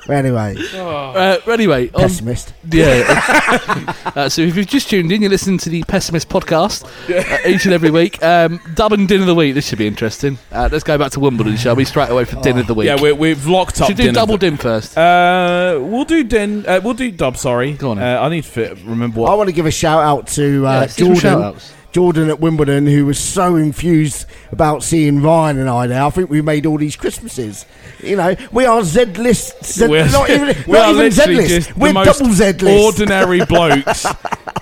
[0.08, 2.54] Anyway, Uh, anyway, on, pessimist.
[2.70, 3.92] yeah.
[4.16, 7.66] uh, so if you've just tuned in, you're listening to the Pessimist podcast uh, each
[7.66, 8.22] and every week.
[8.24, 9.52] Um, dub and din of the week.
[9.52, 10.38] This should be interesting.
[10.50, 11.84] Uh, let's go back to Wimbledon, shall we?
[11.84, 12.86] Straight away for din of the week.
[12.86, 13.88] yeah, we're, we've locked up.
[13.88, 14.96] should do double din first.
[14.96, 16.64] Uh, we'll do din.
[16.64, 17.36] Uh, we'll do dub.
[17.36, 18.18] Sorry, Go on Uh.
[18.22, 20.80] I need to fit, remember I want to give a shout out to Yeah, uh,
[20.80, 21.60] let's do some Jordan.
[21.88, 21.94] Shout-outs.
[21.94, 26.02] Jordan at Wimbledon, who was so infused about seeing Ryan and I there.
[26.02, 27.66] I think we made all these Christmases.
[28.02, 29.64] You know, we are Z list.
[29.64, 31.76] Z, We're, not even, we not even Z literally list.
[31.76, 32.84] We're the double Z list.
[33.00, 34.06] ordinary blokes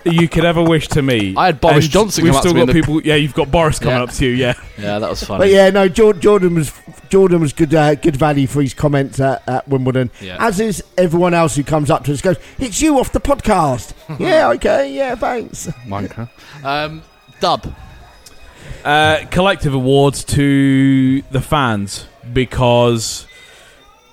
[0.04, 1.36] you could ever wish to meet.
[1.36, 3.02] I had Boris And Johnson We've come up still to me got in the- people.
[3.02, 4.02] Yeah, you've got Boris coming Yeah.
[4.04, 4.32] up to you.
[4.32, 4.54] Yeah.
[4.78, 5.38] Yeah, that was funny.
[5.40, 6.72] But yeah, no, Jordan was
[7.08, 10.10] Jordan was good uh, good value for his comments at, at Wimbledon.
[10.20, 10.36] Yeah.
[10.38, 13.92] As is everyone else who comes up to us goes, "It's you off the podcast."
[14.20, 15.66] yeah, okay, yeah, thanks.
[15.86, 16.28] Wanker.
[16.64, 17.02] Um,
[17.40, 17.74] dub.
[18.84, 23.26] Uh, collective awards to the fans because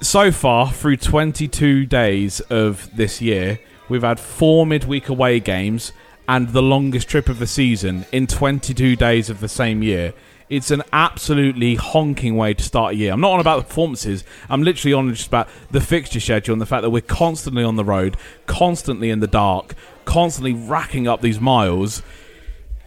[0.01, 5.93] so far through 22 days of this year we've had four midweek away games
[6.27, 10.13] and the longest trip of the season in 22 days of the same year.
[10.49, 13.13] It's an absolutely honking way to start a year.
[13.13, 14.23] I'm not on about the performances.
[14.49, 17.75] I'm literally on just about the fixture schedule and the fact that we're constantly on
[17.75, 19.73] the road constantly in the dark
[20.05, 22.01] constantly racking up these miles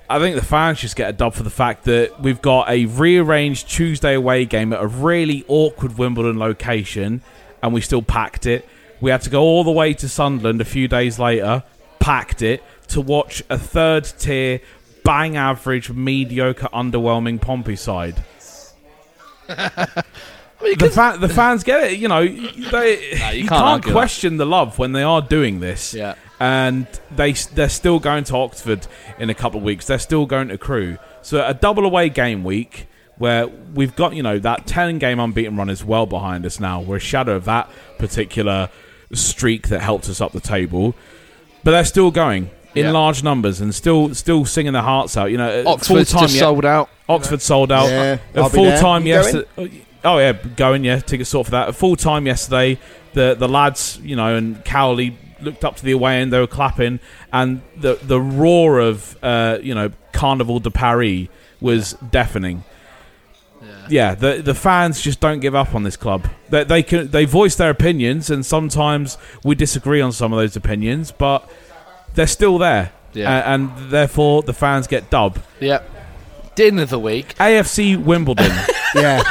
[0.09, 2.87] I think the fans just get a dub for the fact that we've got a
[2.87, 7.23] rearranged Tuesday away game at a really awkward Wimbledon location,
[7.63, 8.69] and we still packed it.
[9.01, 11.65] We had to go all the way to Sunderland a few days later,
[11.99, 14.61] packed it, to watch a third tier,
[15.05, 18.23] bang average, mediocre, underwhelming Pompey side.
[20.61, 22.25] the, fa- the fans get it, you know.
[22.27, 22.31] They,
[23.35, 23.93] you you, can't can't, argue that.
[23.93, 26.15] question the love when they are doing this Yeah.
[26.41, 28.87] and they they're still going to Oxford
[29.19, 29.87] in a couple of weeks.
[29.87, 30.99] They're still going to Crewe.
[31.23, 32.87] So a double away game week
[33.19, 36.81] where we've got you know that ten game unbeaten run is well behind us now.
[36.81, 38.69] We're a shadow of that particular
[39.13, 40.95] streak that helped us up the table,
[41.65, 42.91] but they're still going in Yeah.
[42.93, 45.27] large numbers and still still singing their hearts out.
[45.31, 46.91] You know, at Oxford's full-time just ye- sold out.
[47.09, 47.89] Oxford sold out.
[47.89, 49.83] Yeah, At full time You yesterday.
[50.07, 51.01] Oh yeah, going yeah.
[51.01, 51.69] Ticket sort for that.
[51.69, 52.79] At full time yesterday,
[53.13, 56.33] the the lads, you know, and Cowley looked up to the away end.
[56.33, 57.01] They were clapping,
[57.33, 61.29] and the the roar of uh, you know Carnaval de Paris
[61.61, 62.65] was deafening.
[63.89, 66.29] Yeah, the the fans just don't give up on this club.
[66.49, 70.57] They, they can they voice their opinions, and sometimes we disagree on some of those
[70.57, 71.49] opinions, but
[72.15, 72.93] they're still there.
[73.13, 73.31] Yeah.
[73.31, 75.39] A- and therefore the fans get dub.
[75.61, 75.83] Yeah.
[76.57, 77.35] Din of the week.
[77.37, 78.53] AFC Wimbledon.
[78.95, 79.23] Yeah,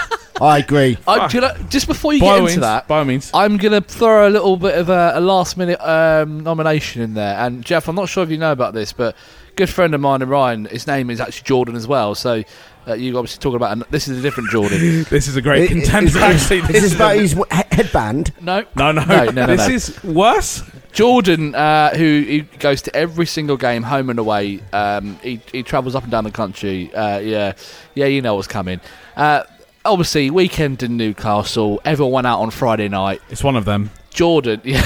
[0.41, 0.97] I agree.
[1.07, 3.31] I, do you know, just before you by get all into that, by all means.
[3.33, 7.13] I'm going to throw a little bit of a, a last minute um, nomination in
[7.13, 7.37] there.
[7.37, 10.01] And Jeff, I'm not sure if you know about this, but a good friend of
[10.01, 12.15] mine and Ryan, his name is actually Jordan as well.
[12.15, 12.43] So
[12.87, 15.05] uh, you obviously talking about, and this is a different Jordan.
[15.09, 16.09] This is a great contender.
[16.09, 17.35] is- actually, Is This this about his
[17.71, 18.33] headband?
[18.41, 19.73] no, no, no, No, no, no, This no.
[19.75, 20.63] is worse.
[20.91, 24.61] Jordan, uh, who he goes to every single game, home and away.
[24.71, 26.93] Um, he, he travels up and down the country.
[26.93, 27.53] Uh, yeah,
[27.95, 28.79] yeah, you know what's coming.
[29.17, 29.43] Uh,
[29.85, 31.81] obviously, weekend in Newcastle.
[31.85, 33.21] Everyone went out on Friday night.
[33.29, 33.91] It's one of them.
[34.11, 34.81] Jordan, yeah,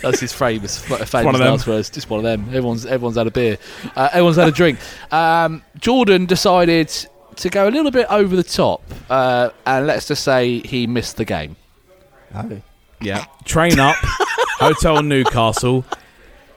[0.00, 1.50] that's his famous famous one of them.
[1.50, 1.90] last words.
[1.90, 2.46] Just one of them.
[2.48, 3.58] Everyone's everyone's had a beer.
[3.94, 4.78] Uh, everyone's had a drink.
[5.12, 6.88] Um, Jordan decided
[7.36, 11.18] to go a little bit over the top, uh, and let's just say he missed
[11.18, 11.56] the game.
[12.34, 12.62] Oh.
[13.00, 13.26] Yeah.
[13.44, 13.96] Train up,
[14.58, 15.84] hotel in Newcastle.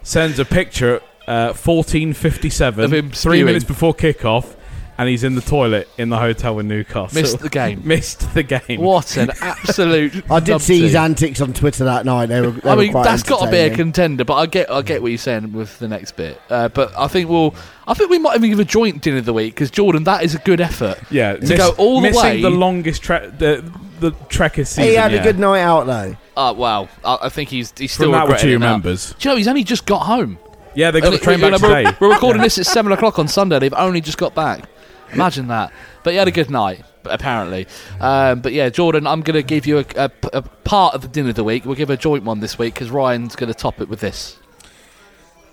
[0.03, 4.54] sends a picture uh, fourteen fifty seven, three minutes before kickoff,
[4.97, 7.21] and he's in the toilet in the hotel in Newcastle.
[7.21, 7.81] Missed the game.
[7.85, 8.79] Missed the game.
[8.81, 10.29] What an absolute!
[10.31, 12.27] I did see his antics on Twitter that night.
[12.27, 12.51] They were.
[12.51, 14.81] They I were mean, quite that's got to be a contender, but I get, I
[14.81, 16.39] get what you're saying with the next bit.
[16.49, 17.55] Uh, but I think we'll,
[17.87, 20.23] I think we might even give a joint dinner of the week because Jordan, that
[20.23, 20.99] is a good effort.
[21.11, 23.63] Yeah, To go all the missing way- the longest tre- the
[23.99, 24.83] the trekkers season.
[24.89, 25.19] He had yeah.
[25.21, 26.15] a good night out though.
[26.37, 29.13] Uh, wow, I, I think he's he's still From that which regretting he remembers.
[29.17, 30.37] Do you know he's only just got home?
[30.73, 31.97] Yeah, they got the Uh, train you back know, we're- today.
[32.01, 33.59] We're recording this at seven o'clock on Sunday.
[33.59, 34.65] They've only just got back.
[35.13, 35.71] Imagine that.
[36.03, 37.67] But he had a good night, apparently.
[37.99, 41.07] Um, but yeah, Jordan, I'm going to give you a, a- a part of the
[41.07, 41.65] dinner of the week.
[41.65, 44.37] We'll give a joint one this week because Ryan's going to top it with this.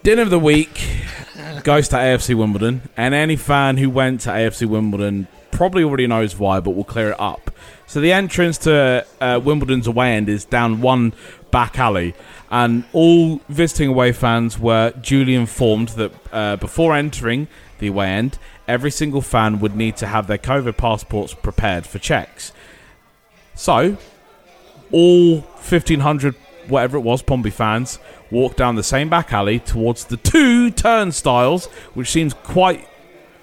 [0.03, 0.82] Dinner of the week
[1.62, 6.36] goes to AFC Wimbledon, and any fan who went to AFC Wimbledon probably already knows
[6.36, 7.53] why, but we'll clear it up.
[7.86, 11.12] So the entrance to uh, Wimbledon's away end is down one
[11.53, 12.14] back alley,
[12.50, 17.46] and all visiting away fans were duly informed that uh, before entering
[17.78, 18.38] the away end,
[18.68, 22.52] every single fan would need to have their COVID passports prepared for checks.
[23.54, 23.96] So,
[24.90, 26.34] all 1,500,
[26.68, 27.98] whatever it was, Pompey fans
[28.30, 32.88] walked down the same back alley towards the two turnstiles, which seems quite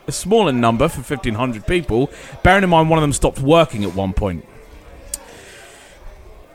[0.08, 2.10] a small in number for 1,500 people,
[2.44, 4.46] bearing in mind one of them stopped working at one point.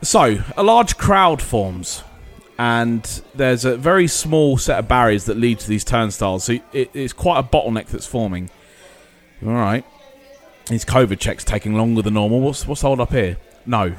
[0.01, 2.03] So, a large crowd forms,
[2.57, 3.03] and
[3.33, 6.45] there's a very small set of barriers that lead to these turnstiles.
[6.45, 8.49] So, it, it's quite a bottleneck that's forming.
[9.45, 9.85] All right.
[10.67, 12.41] These COVID checks taking longer than normal.
[12.41, 13.37] What's what's hold up here?
[13.65, 13.95] No,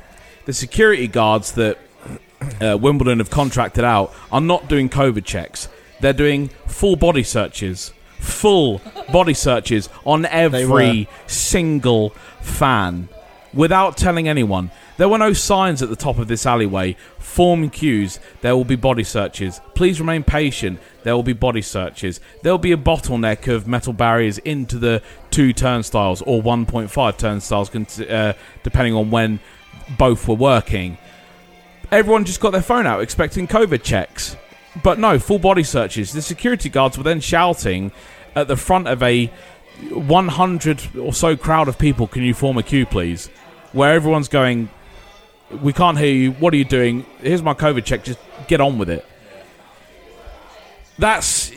[0.47, 1.79] the security guards that
[2.61, 5.69] uh, Wimbledon have contracted out are not doing COVID checks.
[6.01, 8.81] They're doing full body searches, full
[9.13, 13.09] body searches on every single fan,
[13.57, 14.71] without telling anyone.
[14.99, 16.97] There were no signs at the top of this alleyway.
[17.19, 18.21] Form queues.
[18.43, 19.61] There will be body searches.
[19.75, 20.79] Please remain patient.
[21.03, 22.21] There will be body searches.
[22.43, 28.01] There will be a bottleneck of metal barriers into the two turnstiles or 1.5 turnstiles,
[28.01, 29.41] uh, depending on when
[29.99, 30.99] both were working.
[31.91, 34.37] Everyone just got their phone out expecting COVID checks.
[34.83, 36.13] But no, full body searches.
[36.13, 37.93] The security guards were then shouting
[38.35, 39.31] at the front of a
[39.91, 43.31] 100 or so crowd of people, Can you form a queue, please?
[43.77, 44.71] Where everyone's going,
[45.63, 46.33] We can't hear you.
[46.33, 47.05] What are you doing?
[47.21, 48.05] Here's my COVID check.
[48.05, 48.19] Just
[48.49, 49.05] get on with it.
[50.99, 51.51] That's.
[51.53, 51.55] uh,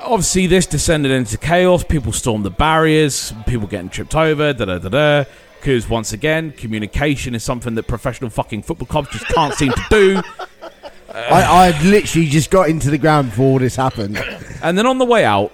[0.00, 1.84] Obviously, this descended into chaos.
[1.84, 3.34] People stormed the barriers.
[3.46, 4.54] People getting tripped over.
[4.54, 5.24] Da da da da.
[5.60, 9.84] Because once again, communication is something that professional fucking football clubs just can't seem to
[9.90, 10.22] do.
[11.12, 14.16] I, I had literally just got into the ground before all this happened.
[14.62, 15.52] And then on the way out,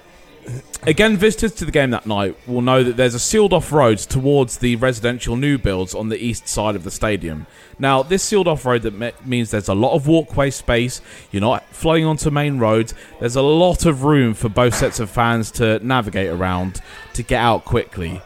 [0.83, 3.99] again, visitors to the game that night will know that there's a sealed off road
[3.99, 7.47] towards the residential new builds on the east side of the stadium.
[7.79, 11.01] Now, this sealed off road that me- means there's a lot of walkway space.
[11.31, 12.95] You're not flowing onto main roads.
[13.21, 16.81] There's a lot of room for both sets of fans to navigate around
[17.15, 18.21] to get out quickly.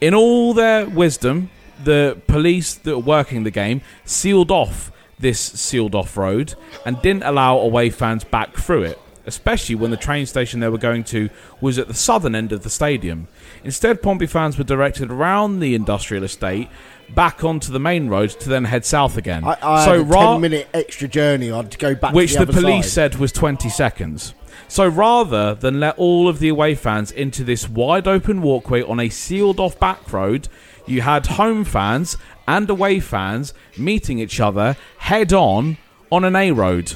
[0.00, 1.50] In all their wisdom,
[1.84, 7.22] the police that were working the game sealed off this sealed off road and didn't
[7.22, 11.28] allow away fans back through it, especially when the train station they were going to
[11.60, 13.28] was at the southern end of the stadium.
[13.64, 16.68] Instead, Pompey fans were directed around the industrial estate
[17.14, 19.44] back onto the main road to then head south again.
[19.44, 22.14] I, I so had a ra- ten minute extra journey on to go back.
[22.14, 23.12] which to the, the, police side.
[23.12, 24.34] said was 20 seconds.
[24.68, 29.00] So rather than let all of the away fans into this wide open walkway on
[29.00, 30.48] a sealed off back road,
[30.86, 32.16] you had home fans
[32.48, 35.76] and away fans meeting each other head on
[36.10, 36.94] on an A road.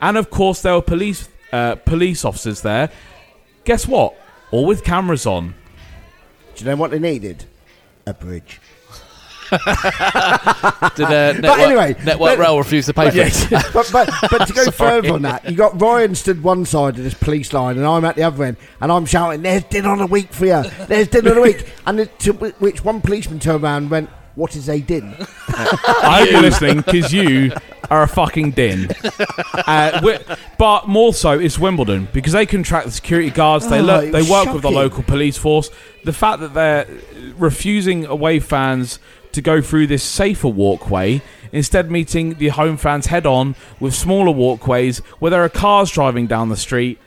[0.00, 2.90] And of course, there were police uh, police officers there.
[3.64, 4.14] Guess what?
[4.50, 5.54] All with cameras on.
[6.54, 7.44] Do you know what they needed?
[8.06, 8.60] A bridge.
[9.50, 13.72] Did uh, Network, anyway, Network but- Rail refuse to pay for it?
[13.72, 17.04] but, but, but to go further on that, you got Ryan stood one side of
[17.04, 19.98] this police line, and I'm at the other end, and I'm shouting, "There's dinner on
[19.98, 20.62] the week for you!
[20.88, 24.10] There's dinner on the week!" And it, to which one policeman turned around and went,
[24.34, 25.14] "What is a din?"
[25.48, 27.52] I hope you're listening because you
[27.90, 28.90] are a fucking din.
[29.66, 30.20] Uh, wi-
[30.58, 33.66] but more so, it's Wimbledon because they contract the security guards.
[33.68, 34.74] They Oh, lo- it they was work with the shocking.
[34.76, 35.70] local police force.
[36.04, 36.86] The fact that they're
[37.38, 38.98] refusing away fans
[39.32, 41.22] to go through this safer walkway,
[41.52, 46.26] instead meeting the home fans head on with smaller walkways where there are cars driving
[46.26, 46.98] down the street.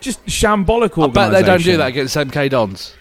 [0.00, 1.78] Just shambolic I bet they don't do organisation.
[1.78, 2.94] that against MK Dons.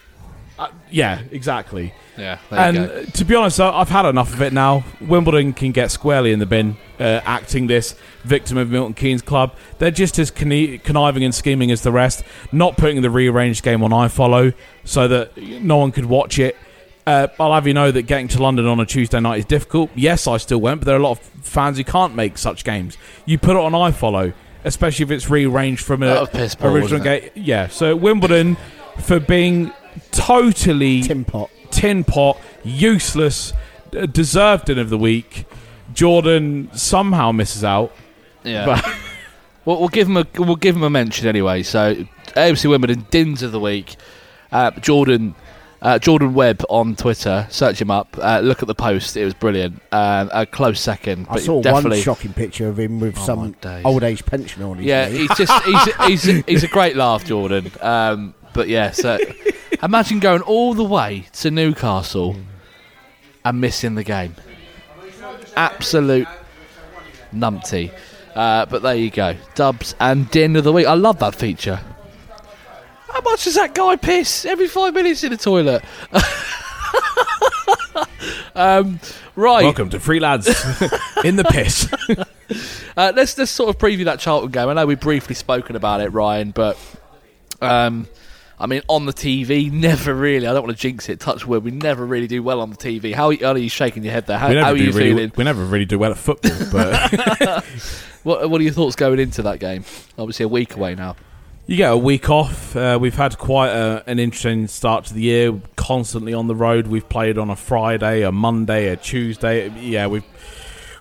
[0.58, 1.94] Uh, yeah, exactly.
[2.18, 4.86] Yeah, And uh, to be honest, I've had enough of it now.
[5.02, 7.94] Wimbledon can get squarely in the bin, uh, acting this
[8.24, 9.54] victim of Milton Keynes club.
[9.80, 13.92] They're just as conniving and scheming as the rest, not putting the rearranged game on
[13.92, 14.54] iFollow
[14.86, 16.56] so that no one could watch it.
[17.06, 19.92] Uh, I'll have you know that getting to London on a Tuesday night is difficult.
[19.94, 22.64] Yes, I still went, but there are a lot of fans who can't make such
[22.64, 22.98] games.
[23.26, 24.34] You put it on iFollow,
[24.64, 27.30] especially if it's rearranged from a That was piss poor, original game.
[27.36, 28.58] Yeah, so Wimbledon
[29.02, 29.72] for being
[30.12, 31.50] totally Tim Pot.
[31.72, 33.54] tin pot, useless,
[34.12, 35.46] deserved in of the week.
[35.94, 37.92] Jordan somehow misses out.
[38.44, 38.66] Yeah.
[38.66, 38.86] But
[39.66, 41.64] We'll, we'll give him a we'll give him a mention anyway.
[41.64, 41.96] So
[42.36, 43.96] AFC Wimbledon Dins of the week.
[44.52, 45.34] Uh, Jordan
[45.82, 47.48] uh, Jordan Webb on Twitter.
[47.50, 48.16] Search him up.
[48.22, 49.18] Uh, look at the post.
[49.18, 49.82] It was brilliant.
[49.92, 51.26] Um, a close second.
[51.32, 51.98] I saw definitely.
[51.98, 55.18] one shocking picture of him with Oh, some old age pensioner on his Yeah, knee.
[55.28, 57.72] he's just he's he's, he's a great laugh, Jordan.
[57.82, 59.18] Um, but yeah, so
[59.86, 62.36] imagine going all the way to Newcastle
[63.46, 64.36] and missing the game.
[65.56, 66.28] Absolute
[67.34, 67.94] numpty.
[68.34, 70.88] Uh, but there you go, Dubs and Din of the week.
[70.88, 71.80] I love that feature.
[73.08, 75.82] How much does that guy piss every five minutes in the toilet?
[78.56, 79.00] um,
[79.38, 79.64] right.
[79.64, 80.48] welcome to Free Lads
[81.24, 81.88] in the piss.
[82.98, 84.68] Uh, let's let's sort of preview that Charlton game.
[84.68, 86.78] I know we've briefly spoken about it, Ryan, but
[87.62, 88.08] um,
[88.58, 90.48] I mean, on the TV, never really.
[90.48, 91.20] I don't want to jinx it.
[91.20, 93.14] Touch wood, we never really do well on the TV.
[93.14, 94.38] How, how are you shaking your head there?
[94.38, 95.32] How, how are you really, feeling?
[95.36, 97.64] we never really do well at football, but
[98.24, 99.84] What What are your thoughts going into that game?
[100.18, 101.16] Obviously, a week away now.
[101.68, 102.76] you get a week off.
[102.76, 105.54] Uh, we've had quite a, an interesting start to the year.
[105.76, 106.88] Constantly on the road.
[106.88, 109.70] We've played on a Friday, a Monday, a Tuesday.
[109.80, 110.24] Yeah, we've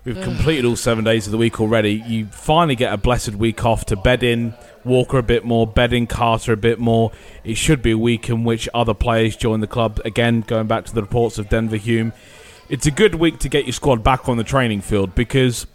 [0.05, 1.95] we've completed all seven days of the week already.
[1.95, 4.53] You finally get a blessed week off to bed in
[4.85, 7.13] Walker a bit more, bed in Carter a bit more.
[7.43, 10.01] It should be a week in which other players join the club.
[10.05, 12.13] Again, going back to the reports of Denver Hume,
[12.69, 15.67] it's a good week to get your squad back on the training field because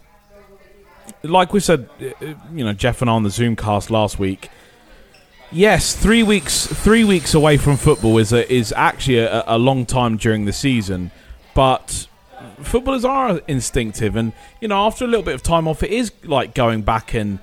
[1.22, 4.48] like we said, uh, you know, Jeff and I on the Zoom cast last week.
[5.52, 9.84] Yes, three weeks three weeks away from football is a, is actually a, a long
[9.84, 11.10] time during the season,
[11.54, 12.06] but
[12.62, 16.12] footballers are instinctive, and you know, after a little bit of time off, it is
[16.22, 17.40] like going back and,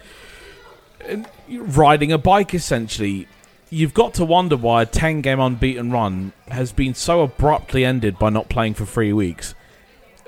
[1.06, 2.54] and riding a bike.
[2.54, 3.28] Essentially,
[3.70, 8.20] you've got to wonder why a ten game unbeaten run has been so abruptly ended
[8.20, 9.56] by not playing for three weeks.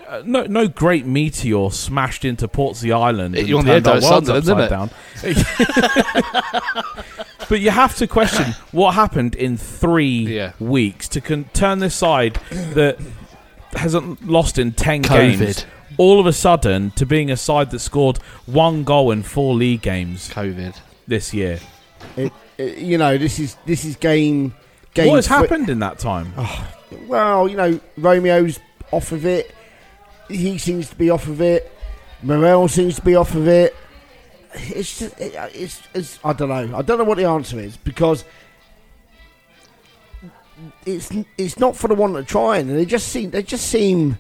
[0.08, 3.36] Uh, no, no great meteor smashed into Portsea Island.
[3.36, 4.90] and You're on the turned edge our of Sunderland, upside down.
[7.50, 10.54] but you have to question what happened in three Yeah.
[10.60, 12.36] weeks to con- turn this side
[12.74, 12.98] that
[13.74, 15.40] hasn't lost in ten COVID.
[15.40, 15.66] games.
[15.98, 19.82] All of a sudden, to being a side that scored one goal in four league
[19.82, 20.76] games COVID.
[21.10, 21.60] This year.
[22.16, 24.54] It, it- you know, this is this is game.
[24.94, 26.32] game what has happened in that time?
[26.38, 26.76] Ah,
[27.08, 28.60] well, you know, Romeo's
[28.92, 29.56] off of it.
[30.28, 31.72] He seems to be off of it.
[32.22, 33.76] Morrell seems to be off of it.
[34.54, 36.78] It's just, it, it's, it's I don't know.
[36.78, 38.24] I don't know what the answer is because
[40.86, 44.18] it's it's not for the one of trying, and they just seem they just seem.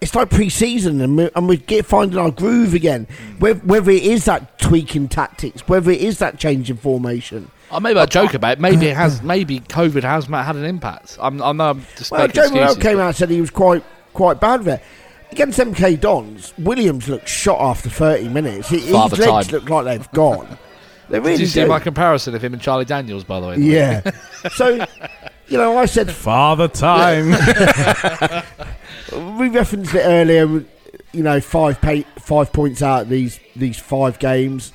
[0.00, 3.06] It's like pre-season, and we're, and we get finding our groove again.
[3.06, 3.40] Mm.
[3.40, 7.50] Whether, whether it is that tweaking tactics, whether it is that change in formation.
[7.70, 8.60] Oh, maybe I joke about it.
[8.60, 9.22] Maybe it has.
[9.22, 11.16] Maybe COVID has had an impact.
[11.20, 11.42] I'm.
[11.42, 13.50] I know I'm just Well, making Joe Morrell came but- out and said he was
[13.50, 13.82] quite
[14.12, 14.76] quite bad there.
[14.76, 14.82] it.
[15.32, 18.68] Against MK Dons, Williams looked shot after 30 minutes.
[18.68, 19.52] He, his Father legs time.
[19.60, 20.58] look like they've gone.
[21.08, 21.68] They really Did you see do.
[21.68, 23.56] my comparison of him and Charlie Daniels, by the way?
[23.58, 24.10] yeah.
[24.56, 24.70] so,
[25.46, 27.30] you know, I said Father time.
[29.12, 30.64] we referenced it earlier.
[31.12, 34.72] You know, five pay, five points out these these five games,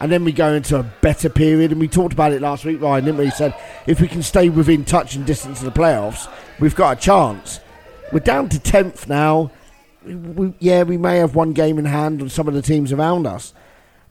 [0.00, 1.72] and then we go into a better period.
[1.72, 3.24] And we talked about it last week, Ryan, didn't we?
[3.26, 3.54] He said
[3.86, 6.30] if we can stay within touch and distance of the playoffs,
[6.60, 7.60] we've got a chance.
[8.12, 9.50] We're down to tenth now.
[10.04, 12.92] We, we, yeah, we may have one game in hand on some of the teams
[12.92, 13.54] around us,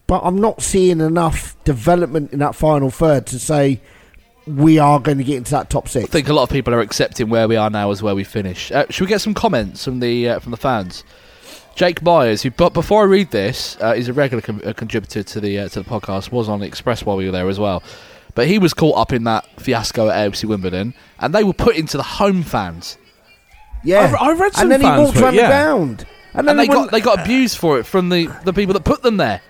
[0.06, 3.80] but I'm not seeing enough development in that final third to say
[4.46, 6.04] we are going to get into that top six.
[6.04, 8.24] I think a lot of people are accepting where we are now as where we
[8.24, 8.70] finish.
[8.72, 11.04] Uh, should we get some comments from the uh, from the fans?
[11.74, 15.22] Jake Myers, who but before I read this, uh, he's a regular com- uh, contributor
[15.22, 16.30] to the uh, to the podcast.
[16.32, 17.82] Was on the Express while we were there as well,
[18.34, 21.76] but he was caught up in that fiasco at AFC Wimbledon, and they were put
[21.76, 22.98] into the home fans,
[23.84, 25.42] Yeah, I- I read some and then he fans walked were- around yeah.
[25.42, 28.52] the ground, and then and they got they got abused for it from the, the
[28.52, 29.40] people that put them there.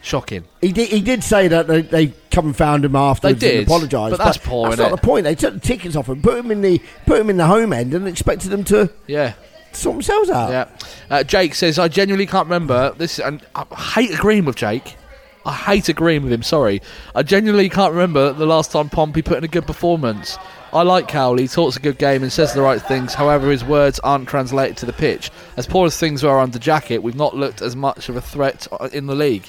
[0.00, 0.44] Shocking.
[0.60, 0.88] He did.
[0.88, 4.16] He did say that they, they come and found him afterwards They did, and apologised.
[4.16, 5.24] but that's poor, That's not the point.
[5.24, 7.72] They took the tickets off and put him in the put him in the home
[7.72, 9.34] end, and expected them to Yeah.
[9.72, 10.50] sort themselves out.
[10.50, 10.64] Yeah.
[11.10, 13.64] Uh, Jake says, I genuinely can't remember this, and I
[13.94, 14.96] hate agreeing with Jake.
[15.44, 16.42] I hate agreeing with him.
[16.42, 16.80] Sorry,
[17.14, 20.38] I genuinely can't remember the last time Pompey put in a good performance.
[20.72, 23.12] I like Cowley, He talks a good game and says the right things.
[23.12, 25.30] However, his words aren't translated to the pitch.
[25.58, 28.66] As poor as things were under Jackett, we've not looked as much of a threat
[28.92, 29.44] in the league.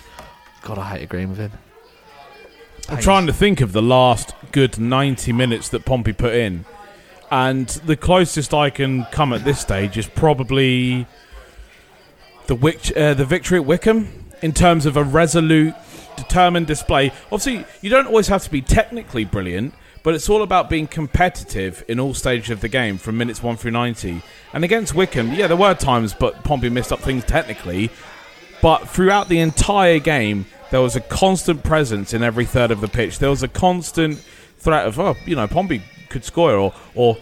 [0.64, 1.52] God, I hate agreeing with him.
[2.90, 6.66] I'm trying to think of the last good 90 minutes that Pompey put in.
[7.32, 11.08] And the closest I can come at this stage is probably
[12.48, 14.10] the Wick, uh, the victory at Wycombe.
[14.44, 15.74] in terms of a resolute,
[16.18, 17.12] determined display.
[17.32, 19.74] Obviously, you don't always have to be technically brilliant,
[20.04, 23.56] but it's all about being competitive in all stages of the game from minutes 1
[23.56, 24.22] through 90.
[24.52, 27.90] And against Wycombe, yeah, there were times, but Pompey missed up things technically.
[28.62, 32.88] But throughout the entire game, there was a constant presence in every third of the
[32.88, 33.20] pitch.
[33.20, 34.18] There was a constant
[34.58, 37.16] threat of, oh, you know, Pompey could score, or, or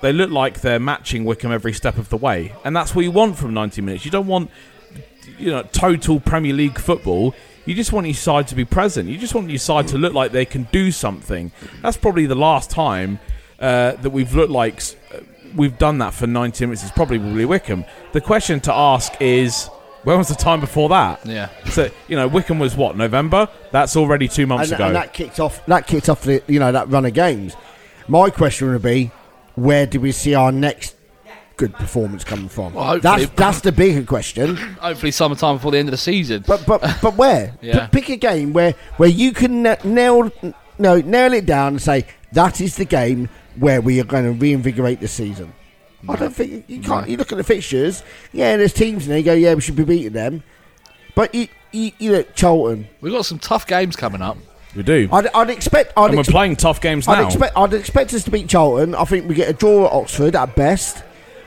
[0.00, 2.52] they look like they're matching Wycombe every step of the way.
[2.64, 4.04] And that's what you want from 90 minutes.
[4.04, 4.50] You don't want,
[5.38, 7.36] you know, total Premier League football.
[7.66, 9.08] You just want your side to be present.
[9.08, 11.52] You just want your side to look like they can do something.
[11.82, 13.20] That's probably the last time
[13.60, 14.82] uh, that we've looked like
[15.14, 15.20] uh,
[15.54, 16.82] we've done that for 90 minutes.
[16.82, 17.84] It's probably Wycombe.
[18.10, 19.70] The question to ask is,
[20.04, 21.24] when was the time before that?
[21.26, 21.48] Yeah.
[21.70, 23.48] So you know, Wycombe was what November.
[23.72, 24.86] That's already two months and, ago.
[24.86, 25.64] and that kicked off.
[25.66, 27.56] That kicked off the you know that run of games.
[28.06, 29.10] My question would be,
[29.54, 30.94] where do we see our next
[31.58, 32.72] good performance coming from?
[32.74, 34.56] Well, hopefully- that's that's the bigger question.
[34.80, 36.44] Hopefully, summertime before the end of the season.
[36.46, 37.54] But but but where?
[37.60, 37.86] Yeah.
[37.88, 40.30] P- pick a game where where you can na- nail
[40.78, 44.32] no nail it down and say that is the game where we are going to
[44.32, 45.52] reinvigorate the season.
[46.08, 47.08] I don't think you can't.
[47.08, 48.02] You look at the fixtures.
[48.32, 49.18] Yeah, there's teams in there.
[49.18, 50.42] You go, yeah, we should be beating them.
[51.14, 52.88] But you you, you look Charlton.
[53.00, 54.36] We've got some tough games coming up.
[54.76, 55.92] we do, I'd, I'd expect.
[55.96, 57.26] I'd and we're ex- playing tough games I'd now.
[57.26, 57.56] expect.
[57.56, 58.94] I'd expect us to beat Charlton.
[58.94, 61.02] I think we get a draw at Oxford at best,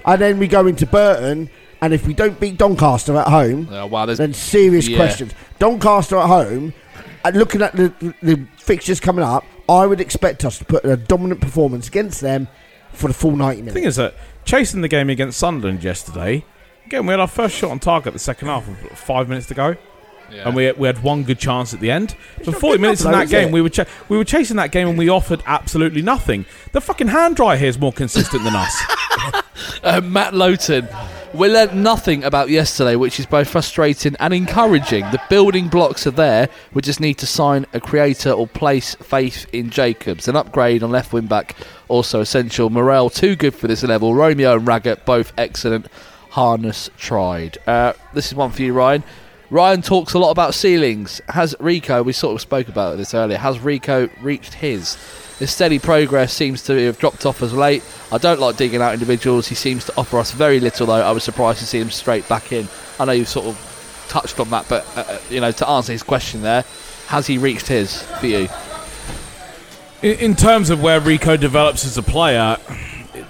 [0.06, 1.50] and then we go into Burton.
[1.84, 4.98] And if we don't beat Doncaster at home, Uh, wow, there's then serious Yeah.
[4.98, 5.34] questions.
[5.58, 6.74] Doncaster at home,
[7.26, 7.92] and looking at the,
[8.22, 12.48] the fixtures coming up, I would expect us to put a dominant performance against them
[12.94, 13.74] for the full ninety The minutes.
[13.74, 14.14] thing is that
[14.46, 16.44] chasing the game against Sunderland yesterday,
[16.86, 19.54] again we had our first shot on target the second half with five minutes to
[19.54, 19.76] go,
[20.32, 20.48] Yeah.
[20.48, 22.16] and we we had one good chance at the end.
[22.44, 23.54] For forty minutes in that game, it?
[23.54, 26.46] we were ch- we were chasing that game and we offered absolutely nothing.
[26.72, 28.76] The fucking hand dryer here is more consistent than us.
[29.84, 30.88] Uh, Matt Lowton.
[31.34, 35.10] We learnt nothing about yesterday, which is both frustrating and encouraging.
[35.12, 36.50] The building blocks are there.
[36.74, 40.28] We just need to sign a creator or place faith in Jacobs.
[40.28, 41.56] An upgrade on left wing back
[41.88, 42.70] also essential.
[42.70, 44.14] Morrell too good for this level.
[44.14, 45.88] Romeo and Raggett both excellent.
[46.32, 47.58] Harness tried.
[47.66, 49.02] Uh, this is one for you, Ryan.
[49.50, 51.22] Ryan talks a lot about ceilings.
[51.30, 52.04] Has Reeco?
[52.04, 53.38] We sort of spoke about this earlier.
[53.38, 54.98] Has Reeco reached his?
[55.42, 57.84] His steady progress seems to have dropped off as late.
[58.12, 59.48] I don't like digging out individuals.
[59.48, 60.94] He seems to offer us very little, though.
[60.94, 62.68] I was surprised to see him straight back in.
[63.00, 65.94] I know you've sort of touched on that, but uh, uh, you know, to answer
[65.94, 66.64] his question there,
[67.08, 68.50] has he reached his for you?
[70.04, 72.58] In, in terms of where Reeco develops as a player,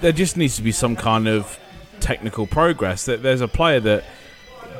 [0.02, 1.58] there just needs to be some kind of
[2.00, 3.06] technical progress.
[3.06, 4.04] That there's a player that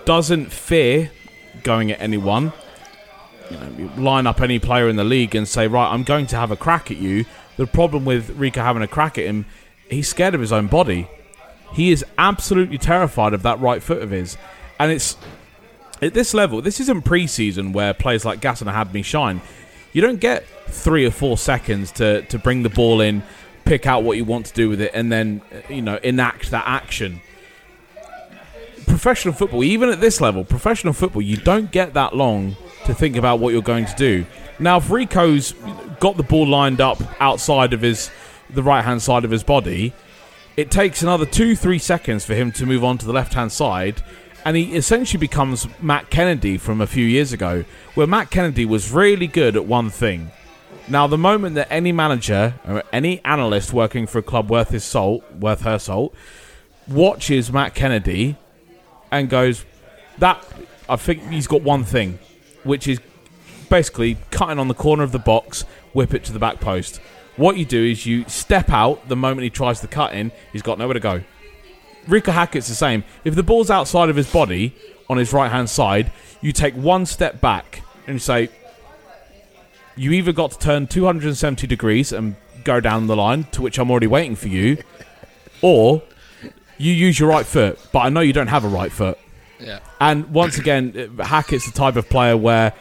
[0.04, 1.10] doesn't fear
[1.62, 2.52] going at anyone.
[3.52, 6.36] You know, line up any player in the league and say, right, I'm going to
[6.36, 7.24] have a crack at you.
[7.56, 9.44] The problem with Reeco having a crack at him,
[9.90, 11.08] he's scared of his own body.
[11.72, 14.36] He is absolutely terrified of that right foot of his,
[14.78, 15.16] and it's
[16.02, 16.60] at this level.
[16.60, 19.40] This isn't pre-season where players like Gatton had me shine.
[19.92, 23.22] You don't get three or four seconds to to bring the ball in,
[23.64, 26.64] pick out what you want to do with it, and then you know enact that
[26.66, 27.20] action.
[28.86, 32.56] Professional football, even at this level, professional football, you don't get that long
[32.86, 34.26] to think about what you're going to do.
[34.58, 35.54] Now, if Reeco's
[36.00, 38.10] got the ball lined up outside of his
[38.50, 39.92] the right hand side of his body,
[40.56, 43.50] it takes another two, three seconds for him to move on to the left hand
[43.50, 44.02] side,
[44.44, 47.64] and he essentially becomes Matt Kennedy from a few years ago,
[47.94, 50.30] where Matt Kennedy was really good at one thing.
[50.88, 54.84] Now, the moment that any manager or any analyst working for a club worth his
[54.84, 56.14] salt, worth her salt,
[56.88, 58.36] watches Matt Kennedy
[59.10, 59.64] and goes,
[60.18, 60.44] "That
[60.88, 62.18] I think he's got one thing,
[62.64, 63.00] which is
[63.68, 67.00] basically cutting on the corner of the box, whip it to the back post."
[67.36, 70.32] What you do is you step out the moment he tries to cut in.
[70.52, 71.22] He's got nowhere to go.
[72.06, 73.04] Reeco Hackett's the same.
[73.24, 74.74] If the ball's outside of his body
[75.08, 78.50] on his right hand side, you take one step back and you say,
[79.96, 83.90] You either got to turn 270 degrees and go down the line, to which I'm
[83.90, 84.78] already waiting for you,
[85.62, 86.02] or
[86.78, 89.18] you use your right foot, but I know you don't have a right foot.
[89.62, 89.80] Yeah.
[90.00, 92.74] And once again, uh, Hackett's the type of player where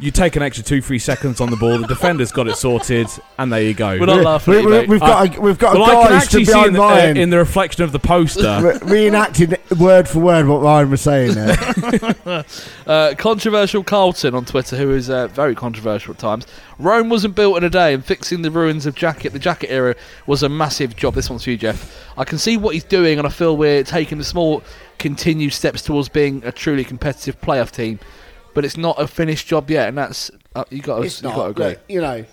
[0.00, 3.06] you take an extra two, three seconds on the ball, the defender's got it sorted,
[3.38, 3.98] and there you go.
[3.98, 4.54] We're not laughing.
[4.54, 6.68] We, we, we've, got a, we've got well, a I can guy actually stood see
[6.68, 8.60] in behind the, uh, Ryan in the reflection of the poster.
[8.62, 12.44] re- reenacting word for word what Ryan was saying there.
[12.86, 16.46] Uh, controversial Carlton on Twitter, who is uh, very controversial at times.
[16.78, 19.94] Rome wasn't built in a day, and fixing the ruins of Jackett, the Jackett era,
[20.26, 21.14] was a massive job.
[21.14, 22.06] This one's for you, Jeff.
[22.18, 24.62] I can see what he's doing, and I feel we're taking the small,
[24.98, 27.98] continued steps towards being a truly competitive playoff team.
[28.54, 31.28] But it's not a finished job yet, and that's uh, you got to it's you
[31.28, 31.64] got to agree.
[31.66, 32.24] Look, you know,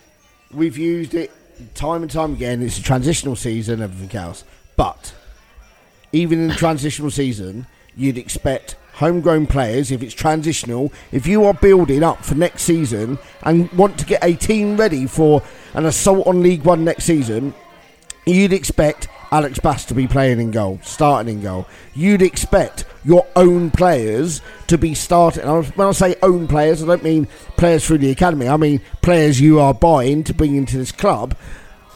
[0.54, 1.32] we've used it
[1.74, 2.62] time and time again.
[2.62, 4.44] It's a transitional season, everything else.
[4.76, 5.14] But
[6.12, 11.54] even in the transitional season, you'd expect homegrown players, if it's transitional, if you are
[11.54, 15.42] building up for next season and want to get a team ready for
[15.74, 17.54] an assault on League One next season,
[18.26, 21.66] you'd expect Alex Bass to be playing in goal, starting in goal.
[21.96, 25.44] You'd expect your own players to be starting.
[25.44, 28.50] When I say own players, I don't mean players through the academy.
[28.50, 31.36] I mean players you are buying to bring into this club,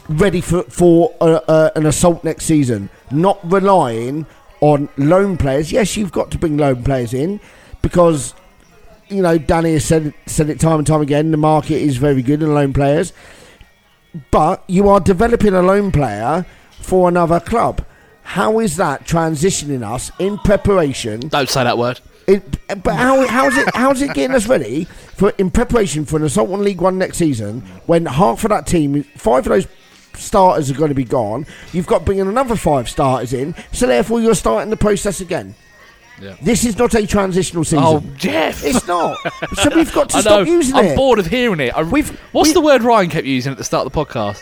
[0.08, 2.90] ready for for uh, uh, an assault next season.
[3.12, 4.26] Not relying
[4.62, 5.72] on loan players.
[5.74, 7.42] Yes, you've got to bring loan players in
[7.82, 8.34] because
[9.10, 11.32] you know Danny has said said it time and time again.
[11.32, 13.12] The market is very good in loan players,
[14.32, 16.46] but you are developing a loan player
[16.82, 17.86] for another club.
[18.24, 21.20] How is that transitioning us in preparation?
[21.30, 22.00] Don't say that word.
[22.28, 26.50] But how how's it how's it getting us ready for in preparation for an assault
[26.50, 29.68] on League One next season when half of that team, five of those
[30.16, 31.46] starters are going to be gone.
[31.72, 35.54] You've got bringing another five starters in, so therefore you're starting the process again.
[36.20, 36.36] Yeah.
[36.42, 37.84] This is not a transitional oh, season.
[37.84, 38.64] Oh, Jeff!
[38.64, 39.18] It's not.
[39.54, 40.96] so we've got to stop using I'm it.
[40.96, 41.76] bored of hearing it.
[41.76, 44.42] I, We've- what's we- the word Ryan kept using at the start of the podcast?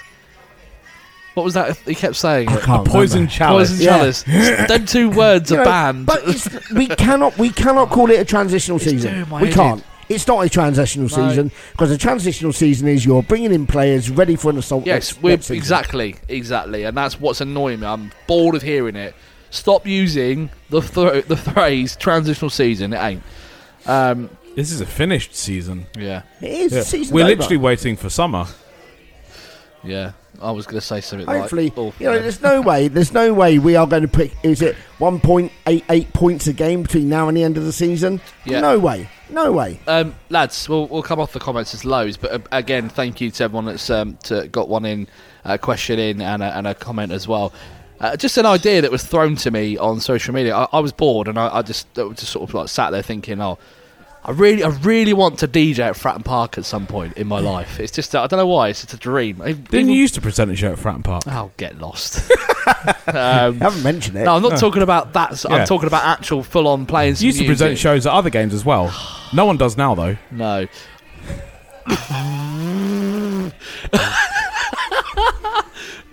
[1.33, 2.49] What was that he kept saying?
[2.49, 3.31] I can't Poison remember.
[3.33, 3.69] chalice.
[3.71, 3.97] Poison Yeah.
[3.97, 4.67] chalice.
[4.67, 6.05] Them two words You are know, banned.
[6.05, 9.27] But it's, we cannot we cannot call it a transitional season.
[9.31, 9.83] We head can't.
[10.09, 11.29] It's not a transitional No.
[11.29, 14.85] season because a transitional season is you're bringing in players ready for an assault.
[14.85, 17.87] yes, next, we're next exactly, exactly, and that's what's annoying me.
[17.87, 19.15] I'm bored of hearing it.
[19.49, 22.93] Stop using the th- the phrase transitional season.
[22.93, 23.23] It ain't.
[23.87, 25.87] Um, This is a finished season.
[25.97, 26.71] yeah, It is.
[26.73, 26.79] Yeah.
[26.79, 27.35] the season's We're over.
[27.35, 28.45] literally waiting for summer.
[29.83, 30.11] yeah.
[30.41, 32.87] I was going to say something Hopefully, like, oh, you know, there's no way.
[32.87, 34.33] There's no way we are going to pick.
[34.43, 38.19] Is it 1.88 points a game between now and the end of the season?
[38.45, 38.59] Yeah.
[38.59, 39.09] No way.
[39.29, 39.79] No way.
[39.87, 43.31] Um, lads, we'll, we'll come off the comments as lows, but uh, again, thank you
[43.31, 45.07] to everyone that's um, to, got one in,
[45.45, 47.53] a question in, and a, and a comment as well.
[47.99, 50.55] Uh, just an idea that was thrown to me on social media.
[50.55, 53.01] I, I was bored, and I, I just uh, just sort of like sat there
[53.01, 53.57] thinking, oh.
[54.25, 57.39] I really, I really want to DJ at Fratton Park at some point in my
[57.39, 57.79] life.
[57.79, 58.69] It's just, I don't know why.
[58.69, 59.39] It's just a dream.
[59.39, 61.27] Didn't you used to present a show at Fratton Park?
[61.27, 62.31] I'll get lost.
[63.07, 64.23] um, I haven't mentioned it.
[64.23, 65.37] no, I'm not talking about that.
[65.37, 65.57] so Yeah.
[65.57, 67.15] I'm talking about actual full-on playing.
[67.17, 68.93] You used to present shows at other games as well.
[69.33, 70.15] No one does now, though.
[70.29, 70.67] No.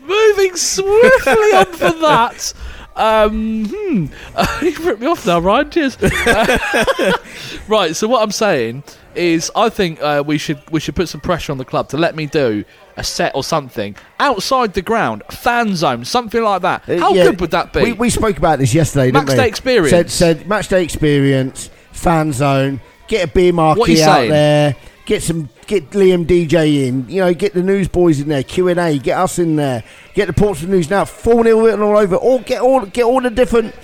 [0.03, 2.55] Moving swiftly on for that.
[2.97, 4.07] Um, hmm.
[4.65, 5.71] you ripped me off now, Ryan.
[5.71, 5.97] Cheers.
[7.69, 7.95] right.
[7.95, 8.83] So what I'm saying
[9.15, 11.97] is, I think uh, we should we should put some pressure on the club to
[11.97, 12.65] let me do
[12.97, 16.89] a set or something outside the ground, fan zone, something like that.
[16.89, 17.83] Uh, How yeah, good would that be?
[17.83, 19.43] We, we spoke about this yesterday, didn't Match we?
[19.43, 19.91] day experience.
[19.91, 24.31] Said, said match day experience, fan zone, get a beer What marquee out saying?
[24.31, 24.77] there,
[25.07, 28.81] get some, get Liam DJ in, you know, get the newsboys in there, Q and
[28.81, 32.17] A, get us in there, get the Portsmouth News now, four 0 written all over,
[32.17, 33.75] or get all get all the different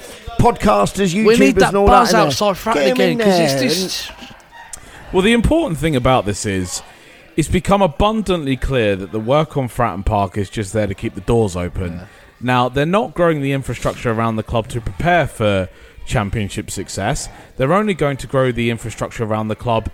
[0.41, 2.75] podcasters, YouTubers, we need that and all buzz that in outside there.
[2.75, 4.13] Fratton Get 'em again in because there it's just.
[5.13, 6.83] Well, the important thing about this is
[7.37, 11.15] it's become abundantly clear that the work on Fratton Park is just there to keep
[11.15, 12.01] the doors open.
[12.41, 15.69] Now, they're not growing the infrastructure around the club to prepare for
[16.05, 17.29] championship success.
[17.57, 19.89] They're only going to grow the infrastructure around the club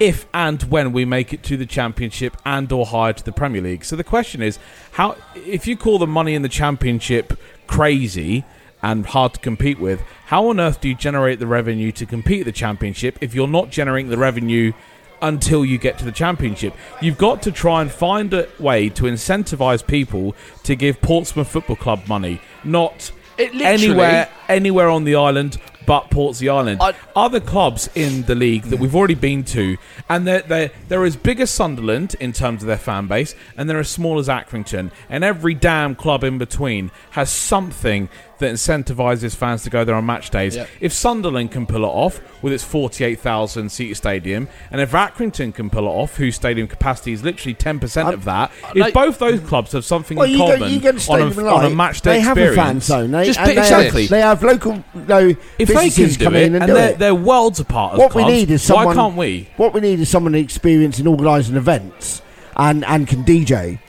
[0.00, 3.60] if and when we make it to the championship and or higher to the Premier
[3.60, 3.84] League.
[3.84, 4.58] So the question is,
[4.92, 8.44] how if you call the money in the championship crazy
[8.82, 12.44] and hard to compete with, how on earth do you generate the revenue to compete
[12.44, 14.72] the championship if you're not generating the revenue
[15.20, 16.74] until you get to the championship?
[17.00, 21.76] You've got to try and find a way to incentivize people to give Portsmouth Football
[21.76, 25.58] Club money, not anywhere anywhere on the island
[25.88, 26.80] but Portsea Island.
[26.82, 29.76] I- Other clubs in the league that we've already been to,
[30.08, 33.68] and they're, they're, they're as big as Sunderland in terms of their fan base, and
[33.68, 38.08] they're as small as Accrington, and every damn club in between has something
[38.38, 40.56] that incentivizes fans to go there on match days.
[40.56, 40.68] Yep.
[40.80, 45.70] If Sunderland can pull it off with its 48,000 seat stadium, and if Accrington can
[45.70, 49.40] pull it off, whose stadium capacity is literally 10% of that, no- if both those
[49.40, 51.70] clubs have something Well, in you go, common you go to on, a, on a
[51.70, 53.10] match day they experience, have a fan zone.
[53.10, 54.08] They, Just and they have.
[54.08, 56.90] They have local no, if they can do come it, in and, and do they're,
[56.90, 56.98] it.
[56.98, 58.86] they're worlds apart as what we need is someone.
[58.86, 59.48] why can't we?
[59.56, 62.22] What we need is someone experienced in organising events
[62.56, 63.80] and and can DJ.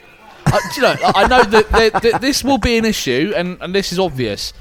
[0.53, 3.73] Uh, you know, I know that, that, that this will be an issue, and, and
[3.73, 4.53] this is obvious.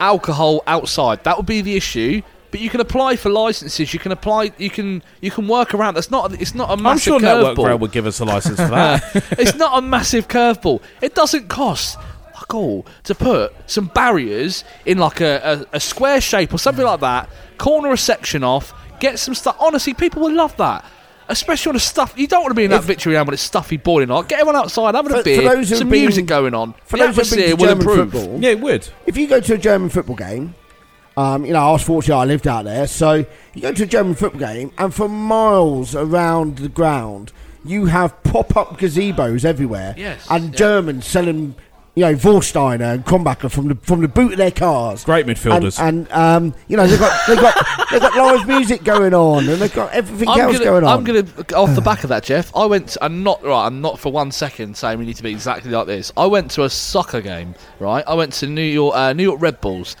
[0.00, 2.20] Alcohol outside that would be the issue,
[2.50, 3.94] but you can apply for licenses.
[3.94, 4.52] You can apply.
[4.58, 5.94] You can you can work around.
[5.94, 6.32] That's not.
[6.40, 7.58] It's not a I'm massive sure Network.
[7.58, 9.02] Rail would give us a license for that.
[9.38, 10.82] it's not a massive curveball.
[11.00, 11.96] It doesn't cost
[12.44, 16.84] fuck all to put some barriers in like a, a, a square shape or something
[16.84, 17.28] like that.
[17.58, 18.72] Corner a section off.
[19.00, 19.56] Get some stuff.
[19.58, 20.84] Honestly, people will love that.
[21.28, 22.12] Especially on the stuff.
[22.16, 24.28] You don't want to be in that If- victory round when it's stuffy boiling hot.
[24.28, 26.74] Get everyone outside, having For- a for beer, those some been- music going on.
[26.84, 28.12] For the those who've been atmosphere to will German improve.
[28.12, 28.88] football, yeah, it would.
[29.06, 30.54] if you go to a German football game,
[31.16, 32.88] Um, you know, I was fortunate I lived out there.
[32.88, 37.30] So you go to a German football game, and for miles around the ground,
[37.64, 39.94] you have pop up gazebos everywhere.
[39.96, 40.56] Yes, And yeah.
[40.58, 41.54] Germans selling,
[41.96, 45.04] you know, Warsteiner and Krombacher from the from the boot of their cars.
[45.04, 45.78] Great midfielders.
[45.78, 47.54] And, and um, you know, they've got they've got
[47.90, 50.98] they've got live music going on, and they've got everything I'm else gonna, going on.
[50.98, 52.50] I'm going to off the back of that, Jeff.
[52.56, 52.96] I went.
[53.00, 53.66] I'm not right.
[53.66, 56.12] I'm not for one second saying we need to be exactly like this.
[56.16, 57.54] I went to a soccer game.
[57.78, 58.02] Right.
[58.06, 58.96] I went to New York.
[58.96, 59.96] Uh, New York Red Bulls.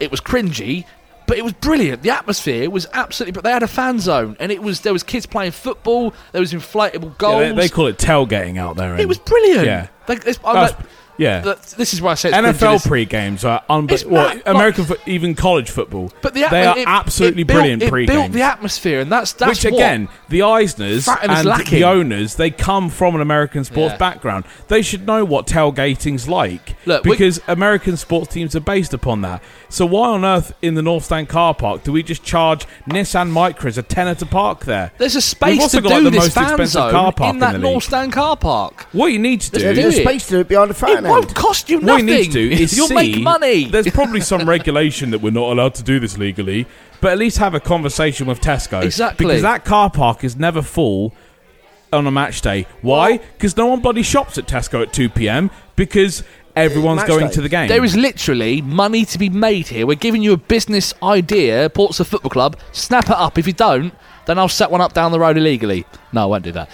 [0.00, 0.84] It was cringy.
[1.28, 2.02] But it was brilliant.
[2.02, 3.32] The atmosphere was absolutely.
[3.32, 6.14] But they had a fan zone, and it was there was kids playing football.
[6.32, 7.42] There was inflatable goals.
[7.42, 8.98] Yeah, they, they call it tailgating out there.
[8.98, 9.66] it was brilliant.
[9.66, 9.88] Yeah.
[10.06, 10.76] They, it's- I'm like-
[11.18, 11.42] yeah.
[11.42, 14.36] th- this is why I say it's NFL pre games are unbe- It's well, mad,
[14.36, 16.10] like- American fo- even college football.
[16.22, 18.34] But the they are it- absolutely it built- brilliant It pre built games.
[18.34, 21.78] the atmosphere, and that's that's Which what- again, the Eisners Fratton is and lacking.
[21.78, 23.98] the owners, they come from an American sports Yeah.
[23.98, 24.44] background.
[24.68, 29.20] They should know what tailgating's like Look, we- because American sports teams are based upon
[29.22, 29.42] that.
[29.68, 33.30] So why on earth in the North Stand car park do we just charge Nissan
[33.32, 34.92] Micras a tenner to park there?
[34.98, 36.90] There's a We've space also to got, like, do the this most fan expensive zone
[36.92, 37.84] car park in in that the North.
[37.84, 38.86] Stand car park.
[38.92, 40.96] What you need to do There's do no space to it behind the fan It
[40.98, 41.07] end.
[41.10, 42.08] Won't cost you What nothing.
[42.08, 43.64] you need to do is You'll see, make money.
[43.70, 46.66] There's probably some regulation that we're not allowed to do this legally,
[47.00, 48.82] but at least have a conversation with Tesco.
[48.82, 49.26] Exactly.
[49.26, 51.14] Because that car park is never full
[51.92, 52.66] on a match day.
[52.82, 53.18] Why?
[53.18, 55.50] Because no one bloody shops at Tesco at 2 p.m.
[55.76, 56.22] because
[56.54, 57.32] everyone's Match going day.
[57.32, 57.68] to the game.
[57.68, 59.86] There is literally money to be made here.
[59.86, 62.56] We're giving you a business idea, Portsmouth Football Club.
[62.72, 63.38] Snap it up.
[63.38, 63.94] If you don't,
[64.26, 65.86] then I'll set one up down the road illegally.
[66.12, 66.68] No, I won't do that.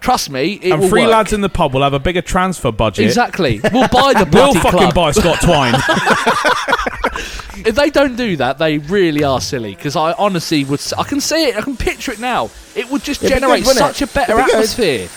[0.00, 1.10] Trust me, it and will three work.
[1.10, 3.04] lads in the pub will have a bigger transfer budget.
[3.04, 3.60] Exactly.
[3.72, 4.94] We'll buy the bloody We'll fucking club.
[4.94, 5.74] buy Scott Twine.
[7.62, 9.74] If they don't do that, they really are silly.
[9.74, 12.48] Because I honestly would, I can see it, I can picture it now.
[12.74, 14.10] It would just It'd generate good, such it?
[14.10, 15.08] a better be atmosphere.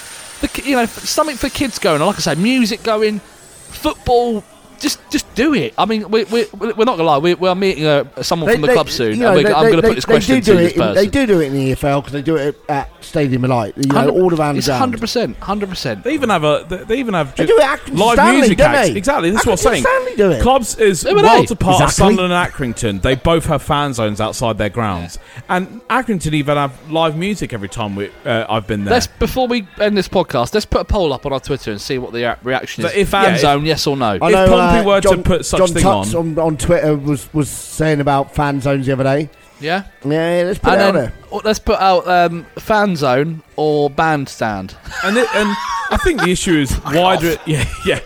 [0.42, 2.08] The, you know, something for kids going on.
[2.08, 4.44] Like I say, music going, football.
[4.80, 5.74] Just, just do it.
[5.78, 7.18] I mean, we're, we're, we're not gonna lie.
[7.18, 9.12] We're, we're meeting uh, someone from the club soon.
[9.12, 10.52] you know, and we're, they- I'm going to they- put this question they to do
[10.54, 10.96] do this it in, person.
[10.96, 13.74] They do do it in the EFL because they do it at Stadium of Light.
[13.78, 14.80] You know, all around the It's ground.
[14.80, 16.04] hundred percent, hundred percent.
[16.04, 16.66] They even have a.
[16.68, 18.90] They they even have They ju- do it at Accrington live Stanley, music don't acts.
[18.90, 18.98] they?
[18.98, 19.30] Exactly.
[19.32, 19.84] That's what I'm Accrington saying.
[19.84, 20.42] Stanley do it.
[20.42, 21.54] Clubs is Who are worlds they?
[21.54, 21.82] apart.
[21.82, 21.94] Exactly.
[22.18, 23.02] Sunderland and Accrington.
[23.02, 25.20] They both have fan zones outside their grounds,
[25.50, 28.94] and Accrington even have live music every time we, uh, I've been there.
[28.94, 31.80] Let's before we end this podcast, let's put a poll up on our Twitter and
[31.82, 32.92] see what the reaction is.
[32.92, 34.18] So if- fan yeah, if- zone, yes or no?
[34.22, 36.58] I know, Pompey uh, were to John, put such John thing Tutts on- on on
[36.58, 39.30] Twitter was was saying about fan zones the other day.
[39.60, 39.84] yeah.
[40.06, 41.14] Yeah, let's put And it out then there.
[41.32, 44.76] oh, let's put out um, fan zone or bandstand.
[45.04, 45.50] and it, and
[45.92, 47.38] I think the issue is wider.
[47.46, 48.00] Yeah, yeah.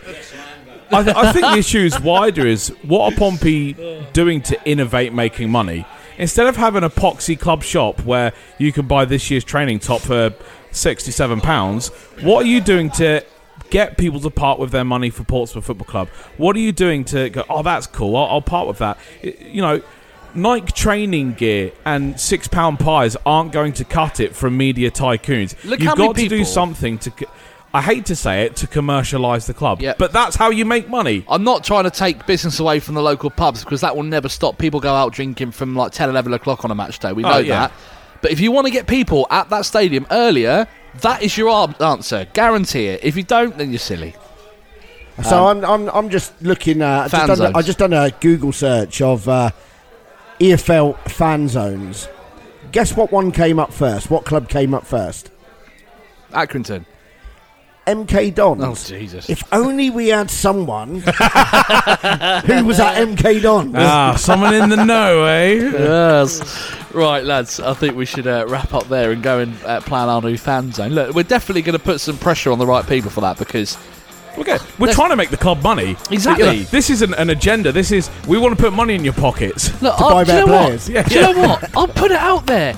[0.91, 2.45] I, th- I think the issue is wider.
[2.47, 3.73] Is what are Pompey
[4.13, 5.85] doing to innovate making money?
[6.17, 10.01] Instead of having a poxy club shop where you can buy this year's training top
[10.01, 10.33] for
[10.71, 11.89] sixty-seven pounds,
[12.21, 13.23] what are you doing to
[13.69, 16.07] get people to part with their money for Portsmouth Football Club?
[16.37, 17.43] What are you doing to go?
[17.49, 18.15] Oh, that's cool.
[18.15, 18.97] I'll, I'll part with that.
[19.21, 19.81] You know.
[20.35, 25.55] Nike training gear and six pound pies aren't going to cut it from media tycoons.
[25.63, 27.11] Look You've got to do something to.
[27.73, 29.97] I hate to say it to commercialise the club, Yep.
[29.97, 31.25] but that's how you make money.
[31.27, 34.29] I'm not trying to take business away from the local pubs because that will never
[34.29, 34.59] stop.
[34.59, 37.13] People go out drinking from like 10, 11 o'clock on a match day.
[37.13, 37.59] We Oh, know yeah.
[37.67, 37.71] that.
[38.21, 40.67] But if you want to get people at that stadium earlier,
[41.01, 41.49] that is your
[41.81, 42.25] answer.
[42.33, 43.03] Guarantee it.
[43.03, 44.15] If you don't, then you're silly.
[45.23, 46.81] So I'm, I'm I'm just looking.
[46.81, 47.55] Uh, I just done.
[47.55, 49.49] I just done a Google search of uh,
[50.39, 52.07] EFL fan zones.
[52.71, 54.11] Guess what one came up first?
[54.11, 55.31] What club came up first?
[56.31, 56.85] Accrington.
[57.87, 58.61] MK Don.
[58.63, 59.29] Oh, Jesus.
[59.29, 63.73] If only we had someone who was at MK Don.
[63.75, 65.53] Ah, someone in the know, eh?
[65.55, 66.73] yes.
[66.93, 67.59] Right, lads.
[67.59, 70.37] I think we should uh, wrap up there and go and uh, plan our new
[70.37, 70.91] fan zone.
[70.91, 73.77] Look, we're definitely going to put some pressure on the right people for that because
[74.37, 75.95] Okay, we're trying to make the club money.
[76.11, 76.45] Exactly.
[76.45, 77.71] You know, this isn't an agenda.
[77.71, 79.69] This is we want to put money in your pockets.
[79.81, 80.65] look, To I'll, buy do you better know what?
[80.67, 80.89] players.
[80.89, 81.75] Yeah, do you know what?
[81.77, 82.75] I'll put it out there.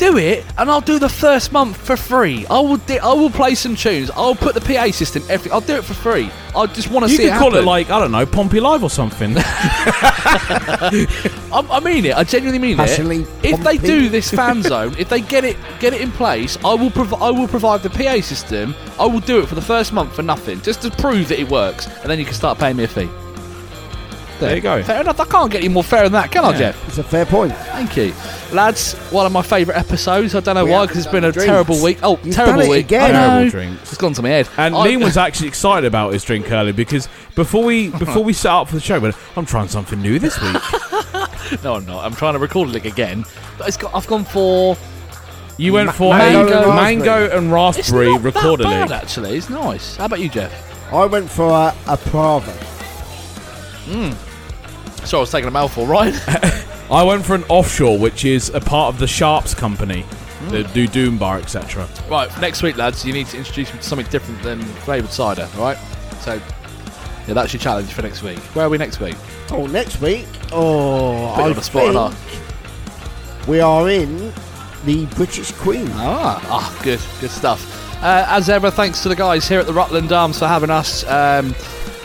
[0.00, 2.46] Do it, and I'll do the first month for free.
[2.48, 2.78] I will.
[2.78, 4.10] Di- I will play some tunes.
[4.14, 5.22] I'll put the PA system.
[5.28, 5.50] Every.
[5.50, 6.30] I'll do it for free.
[6.56, 8.60] I just want to You see could it call it like I don't know, Pompey
[8.60, 9.34] Live or something.
[9.36, 11.06] I,
[11.52, 12.16] I mean it.
[12.16, 13.54] I genuinely mean Passionately it.
[13.54, 16.72] If they do this fan zone, if they get it get it in place, I
[16.72, 18.74] will prov- I will provide the PA system.
[18.98, 21.50] I will do it for the first month for nothing, just to prove that it
[21.50, 23.10] works, and then you can start paying me a fee.
[24.40, 24.82] There you go.
[24.82, 25.20] Fair enough.
[25.20, 26.58] I can't get any more fair than that, can I, Yeah.
[26.58, 26.88] Jeff?
[26.88, 27.52] It's a fair point.
[27.54, 28.12] Thank you,
[28.52, 28.94] lads.
[29.10, 30.34] One of my favourite episodes.
[30.34, 31.98] I don't know We why, haven't because it's been a the terrible week.
[32.02, 32.86] Oh, You've terrible done it week.
[32.86, 33.02] again.
[33.02, 33.26] I know.
[33.28, 33.82] Terrible drinks.
[33.92, 34.48] It's gone to my head.
[34.56, 38.32] And I- Liam was actually excited about his drink earlier because before we before we
[38.32, 41.62] set up for the show, but I'm trying something new this week.
[41.64, 42.04] no, I'm not.
[42.04, 43.24] I'm trying to record it again.
[43.58, 43.94] But it's got.
[43.94, 44.76] I've gone for.
[45.58, 49.02] You went for mango a and mango and It's raspberry not recorder that bad, league.
[49.02, 49.36] actually.
[49.36, 49.96] It's nice.
[49.96, 50.50] How about you, Jeff?
[50.90, 52.50] I went for a, a Prava.
[53.90, 54.12] Hmm.
[55.04, 56.14] Sorry, I was taking a mouthful, right?
[56.90, 60.04] I went for an offshore, which is a part of the Sharps company.
[60.48, 61.86] They do Doom Bar, etc.
[62.08, 65.48] Right, next week, lads, you need to introduce me to something different than flavoured cider,
[65.56, 65.76] all right?
[66.20, 66.40] So,
[67.26, 68.38] yeah, that's your challenge for next week.
[68.54, 69.16] Where are we next week?
[69.50, 70.26] Oh, next week.
[70.52, 72.40] Oh, Put you I on the spot, aren't think
[73.46, 74.32] we are in
[74.84, 75.88] the British Queen.
[75.92, 78.02] Ah, ah, good, good stuff.
[78.02, 81.04] Uh, as ever, thanks to the guys here at the Rutland Arms for having us.
[81.06, 81.54] Um,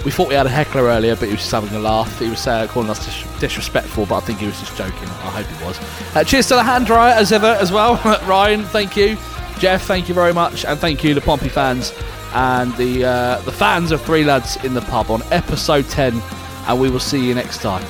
[0.06, 2.20] we thought we had a heckler earlier, but he was just having a laugh.
[2.20, 5.10] He was uh, calling us dis- disrespectful, but I think he was just joking.
[5.10, 5.80] I hope he was.
[6.16, 7.96] Uh, cheers to the hand dryer, as ever, as well.
[8.28, 9.18] Ryan, thank you.
[9.58, 11.92] Jeff, thank you very much, and thank you, the Pompey fans
[12.34, 16.22] and the uh, the fans of Three Lads in the Pub on episode 10.
[16.68, 17.84] And we will see you next time.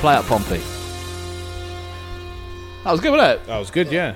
[0.00, 0.60] Play up, Pompey.
[2.84, 3.46] That was good, wasn't it?
[3.46, 4.14] That was good, yeah.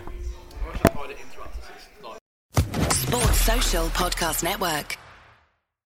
[2.91, 4.97] Sports Social Podcast Network.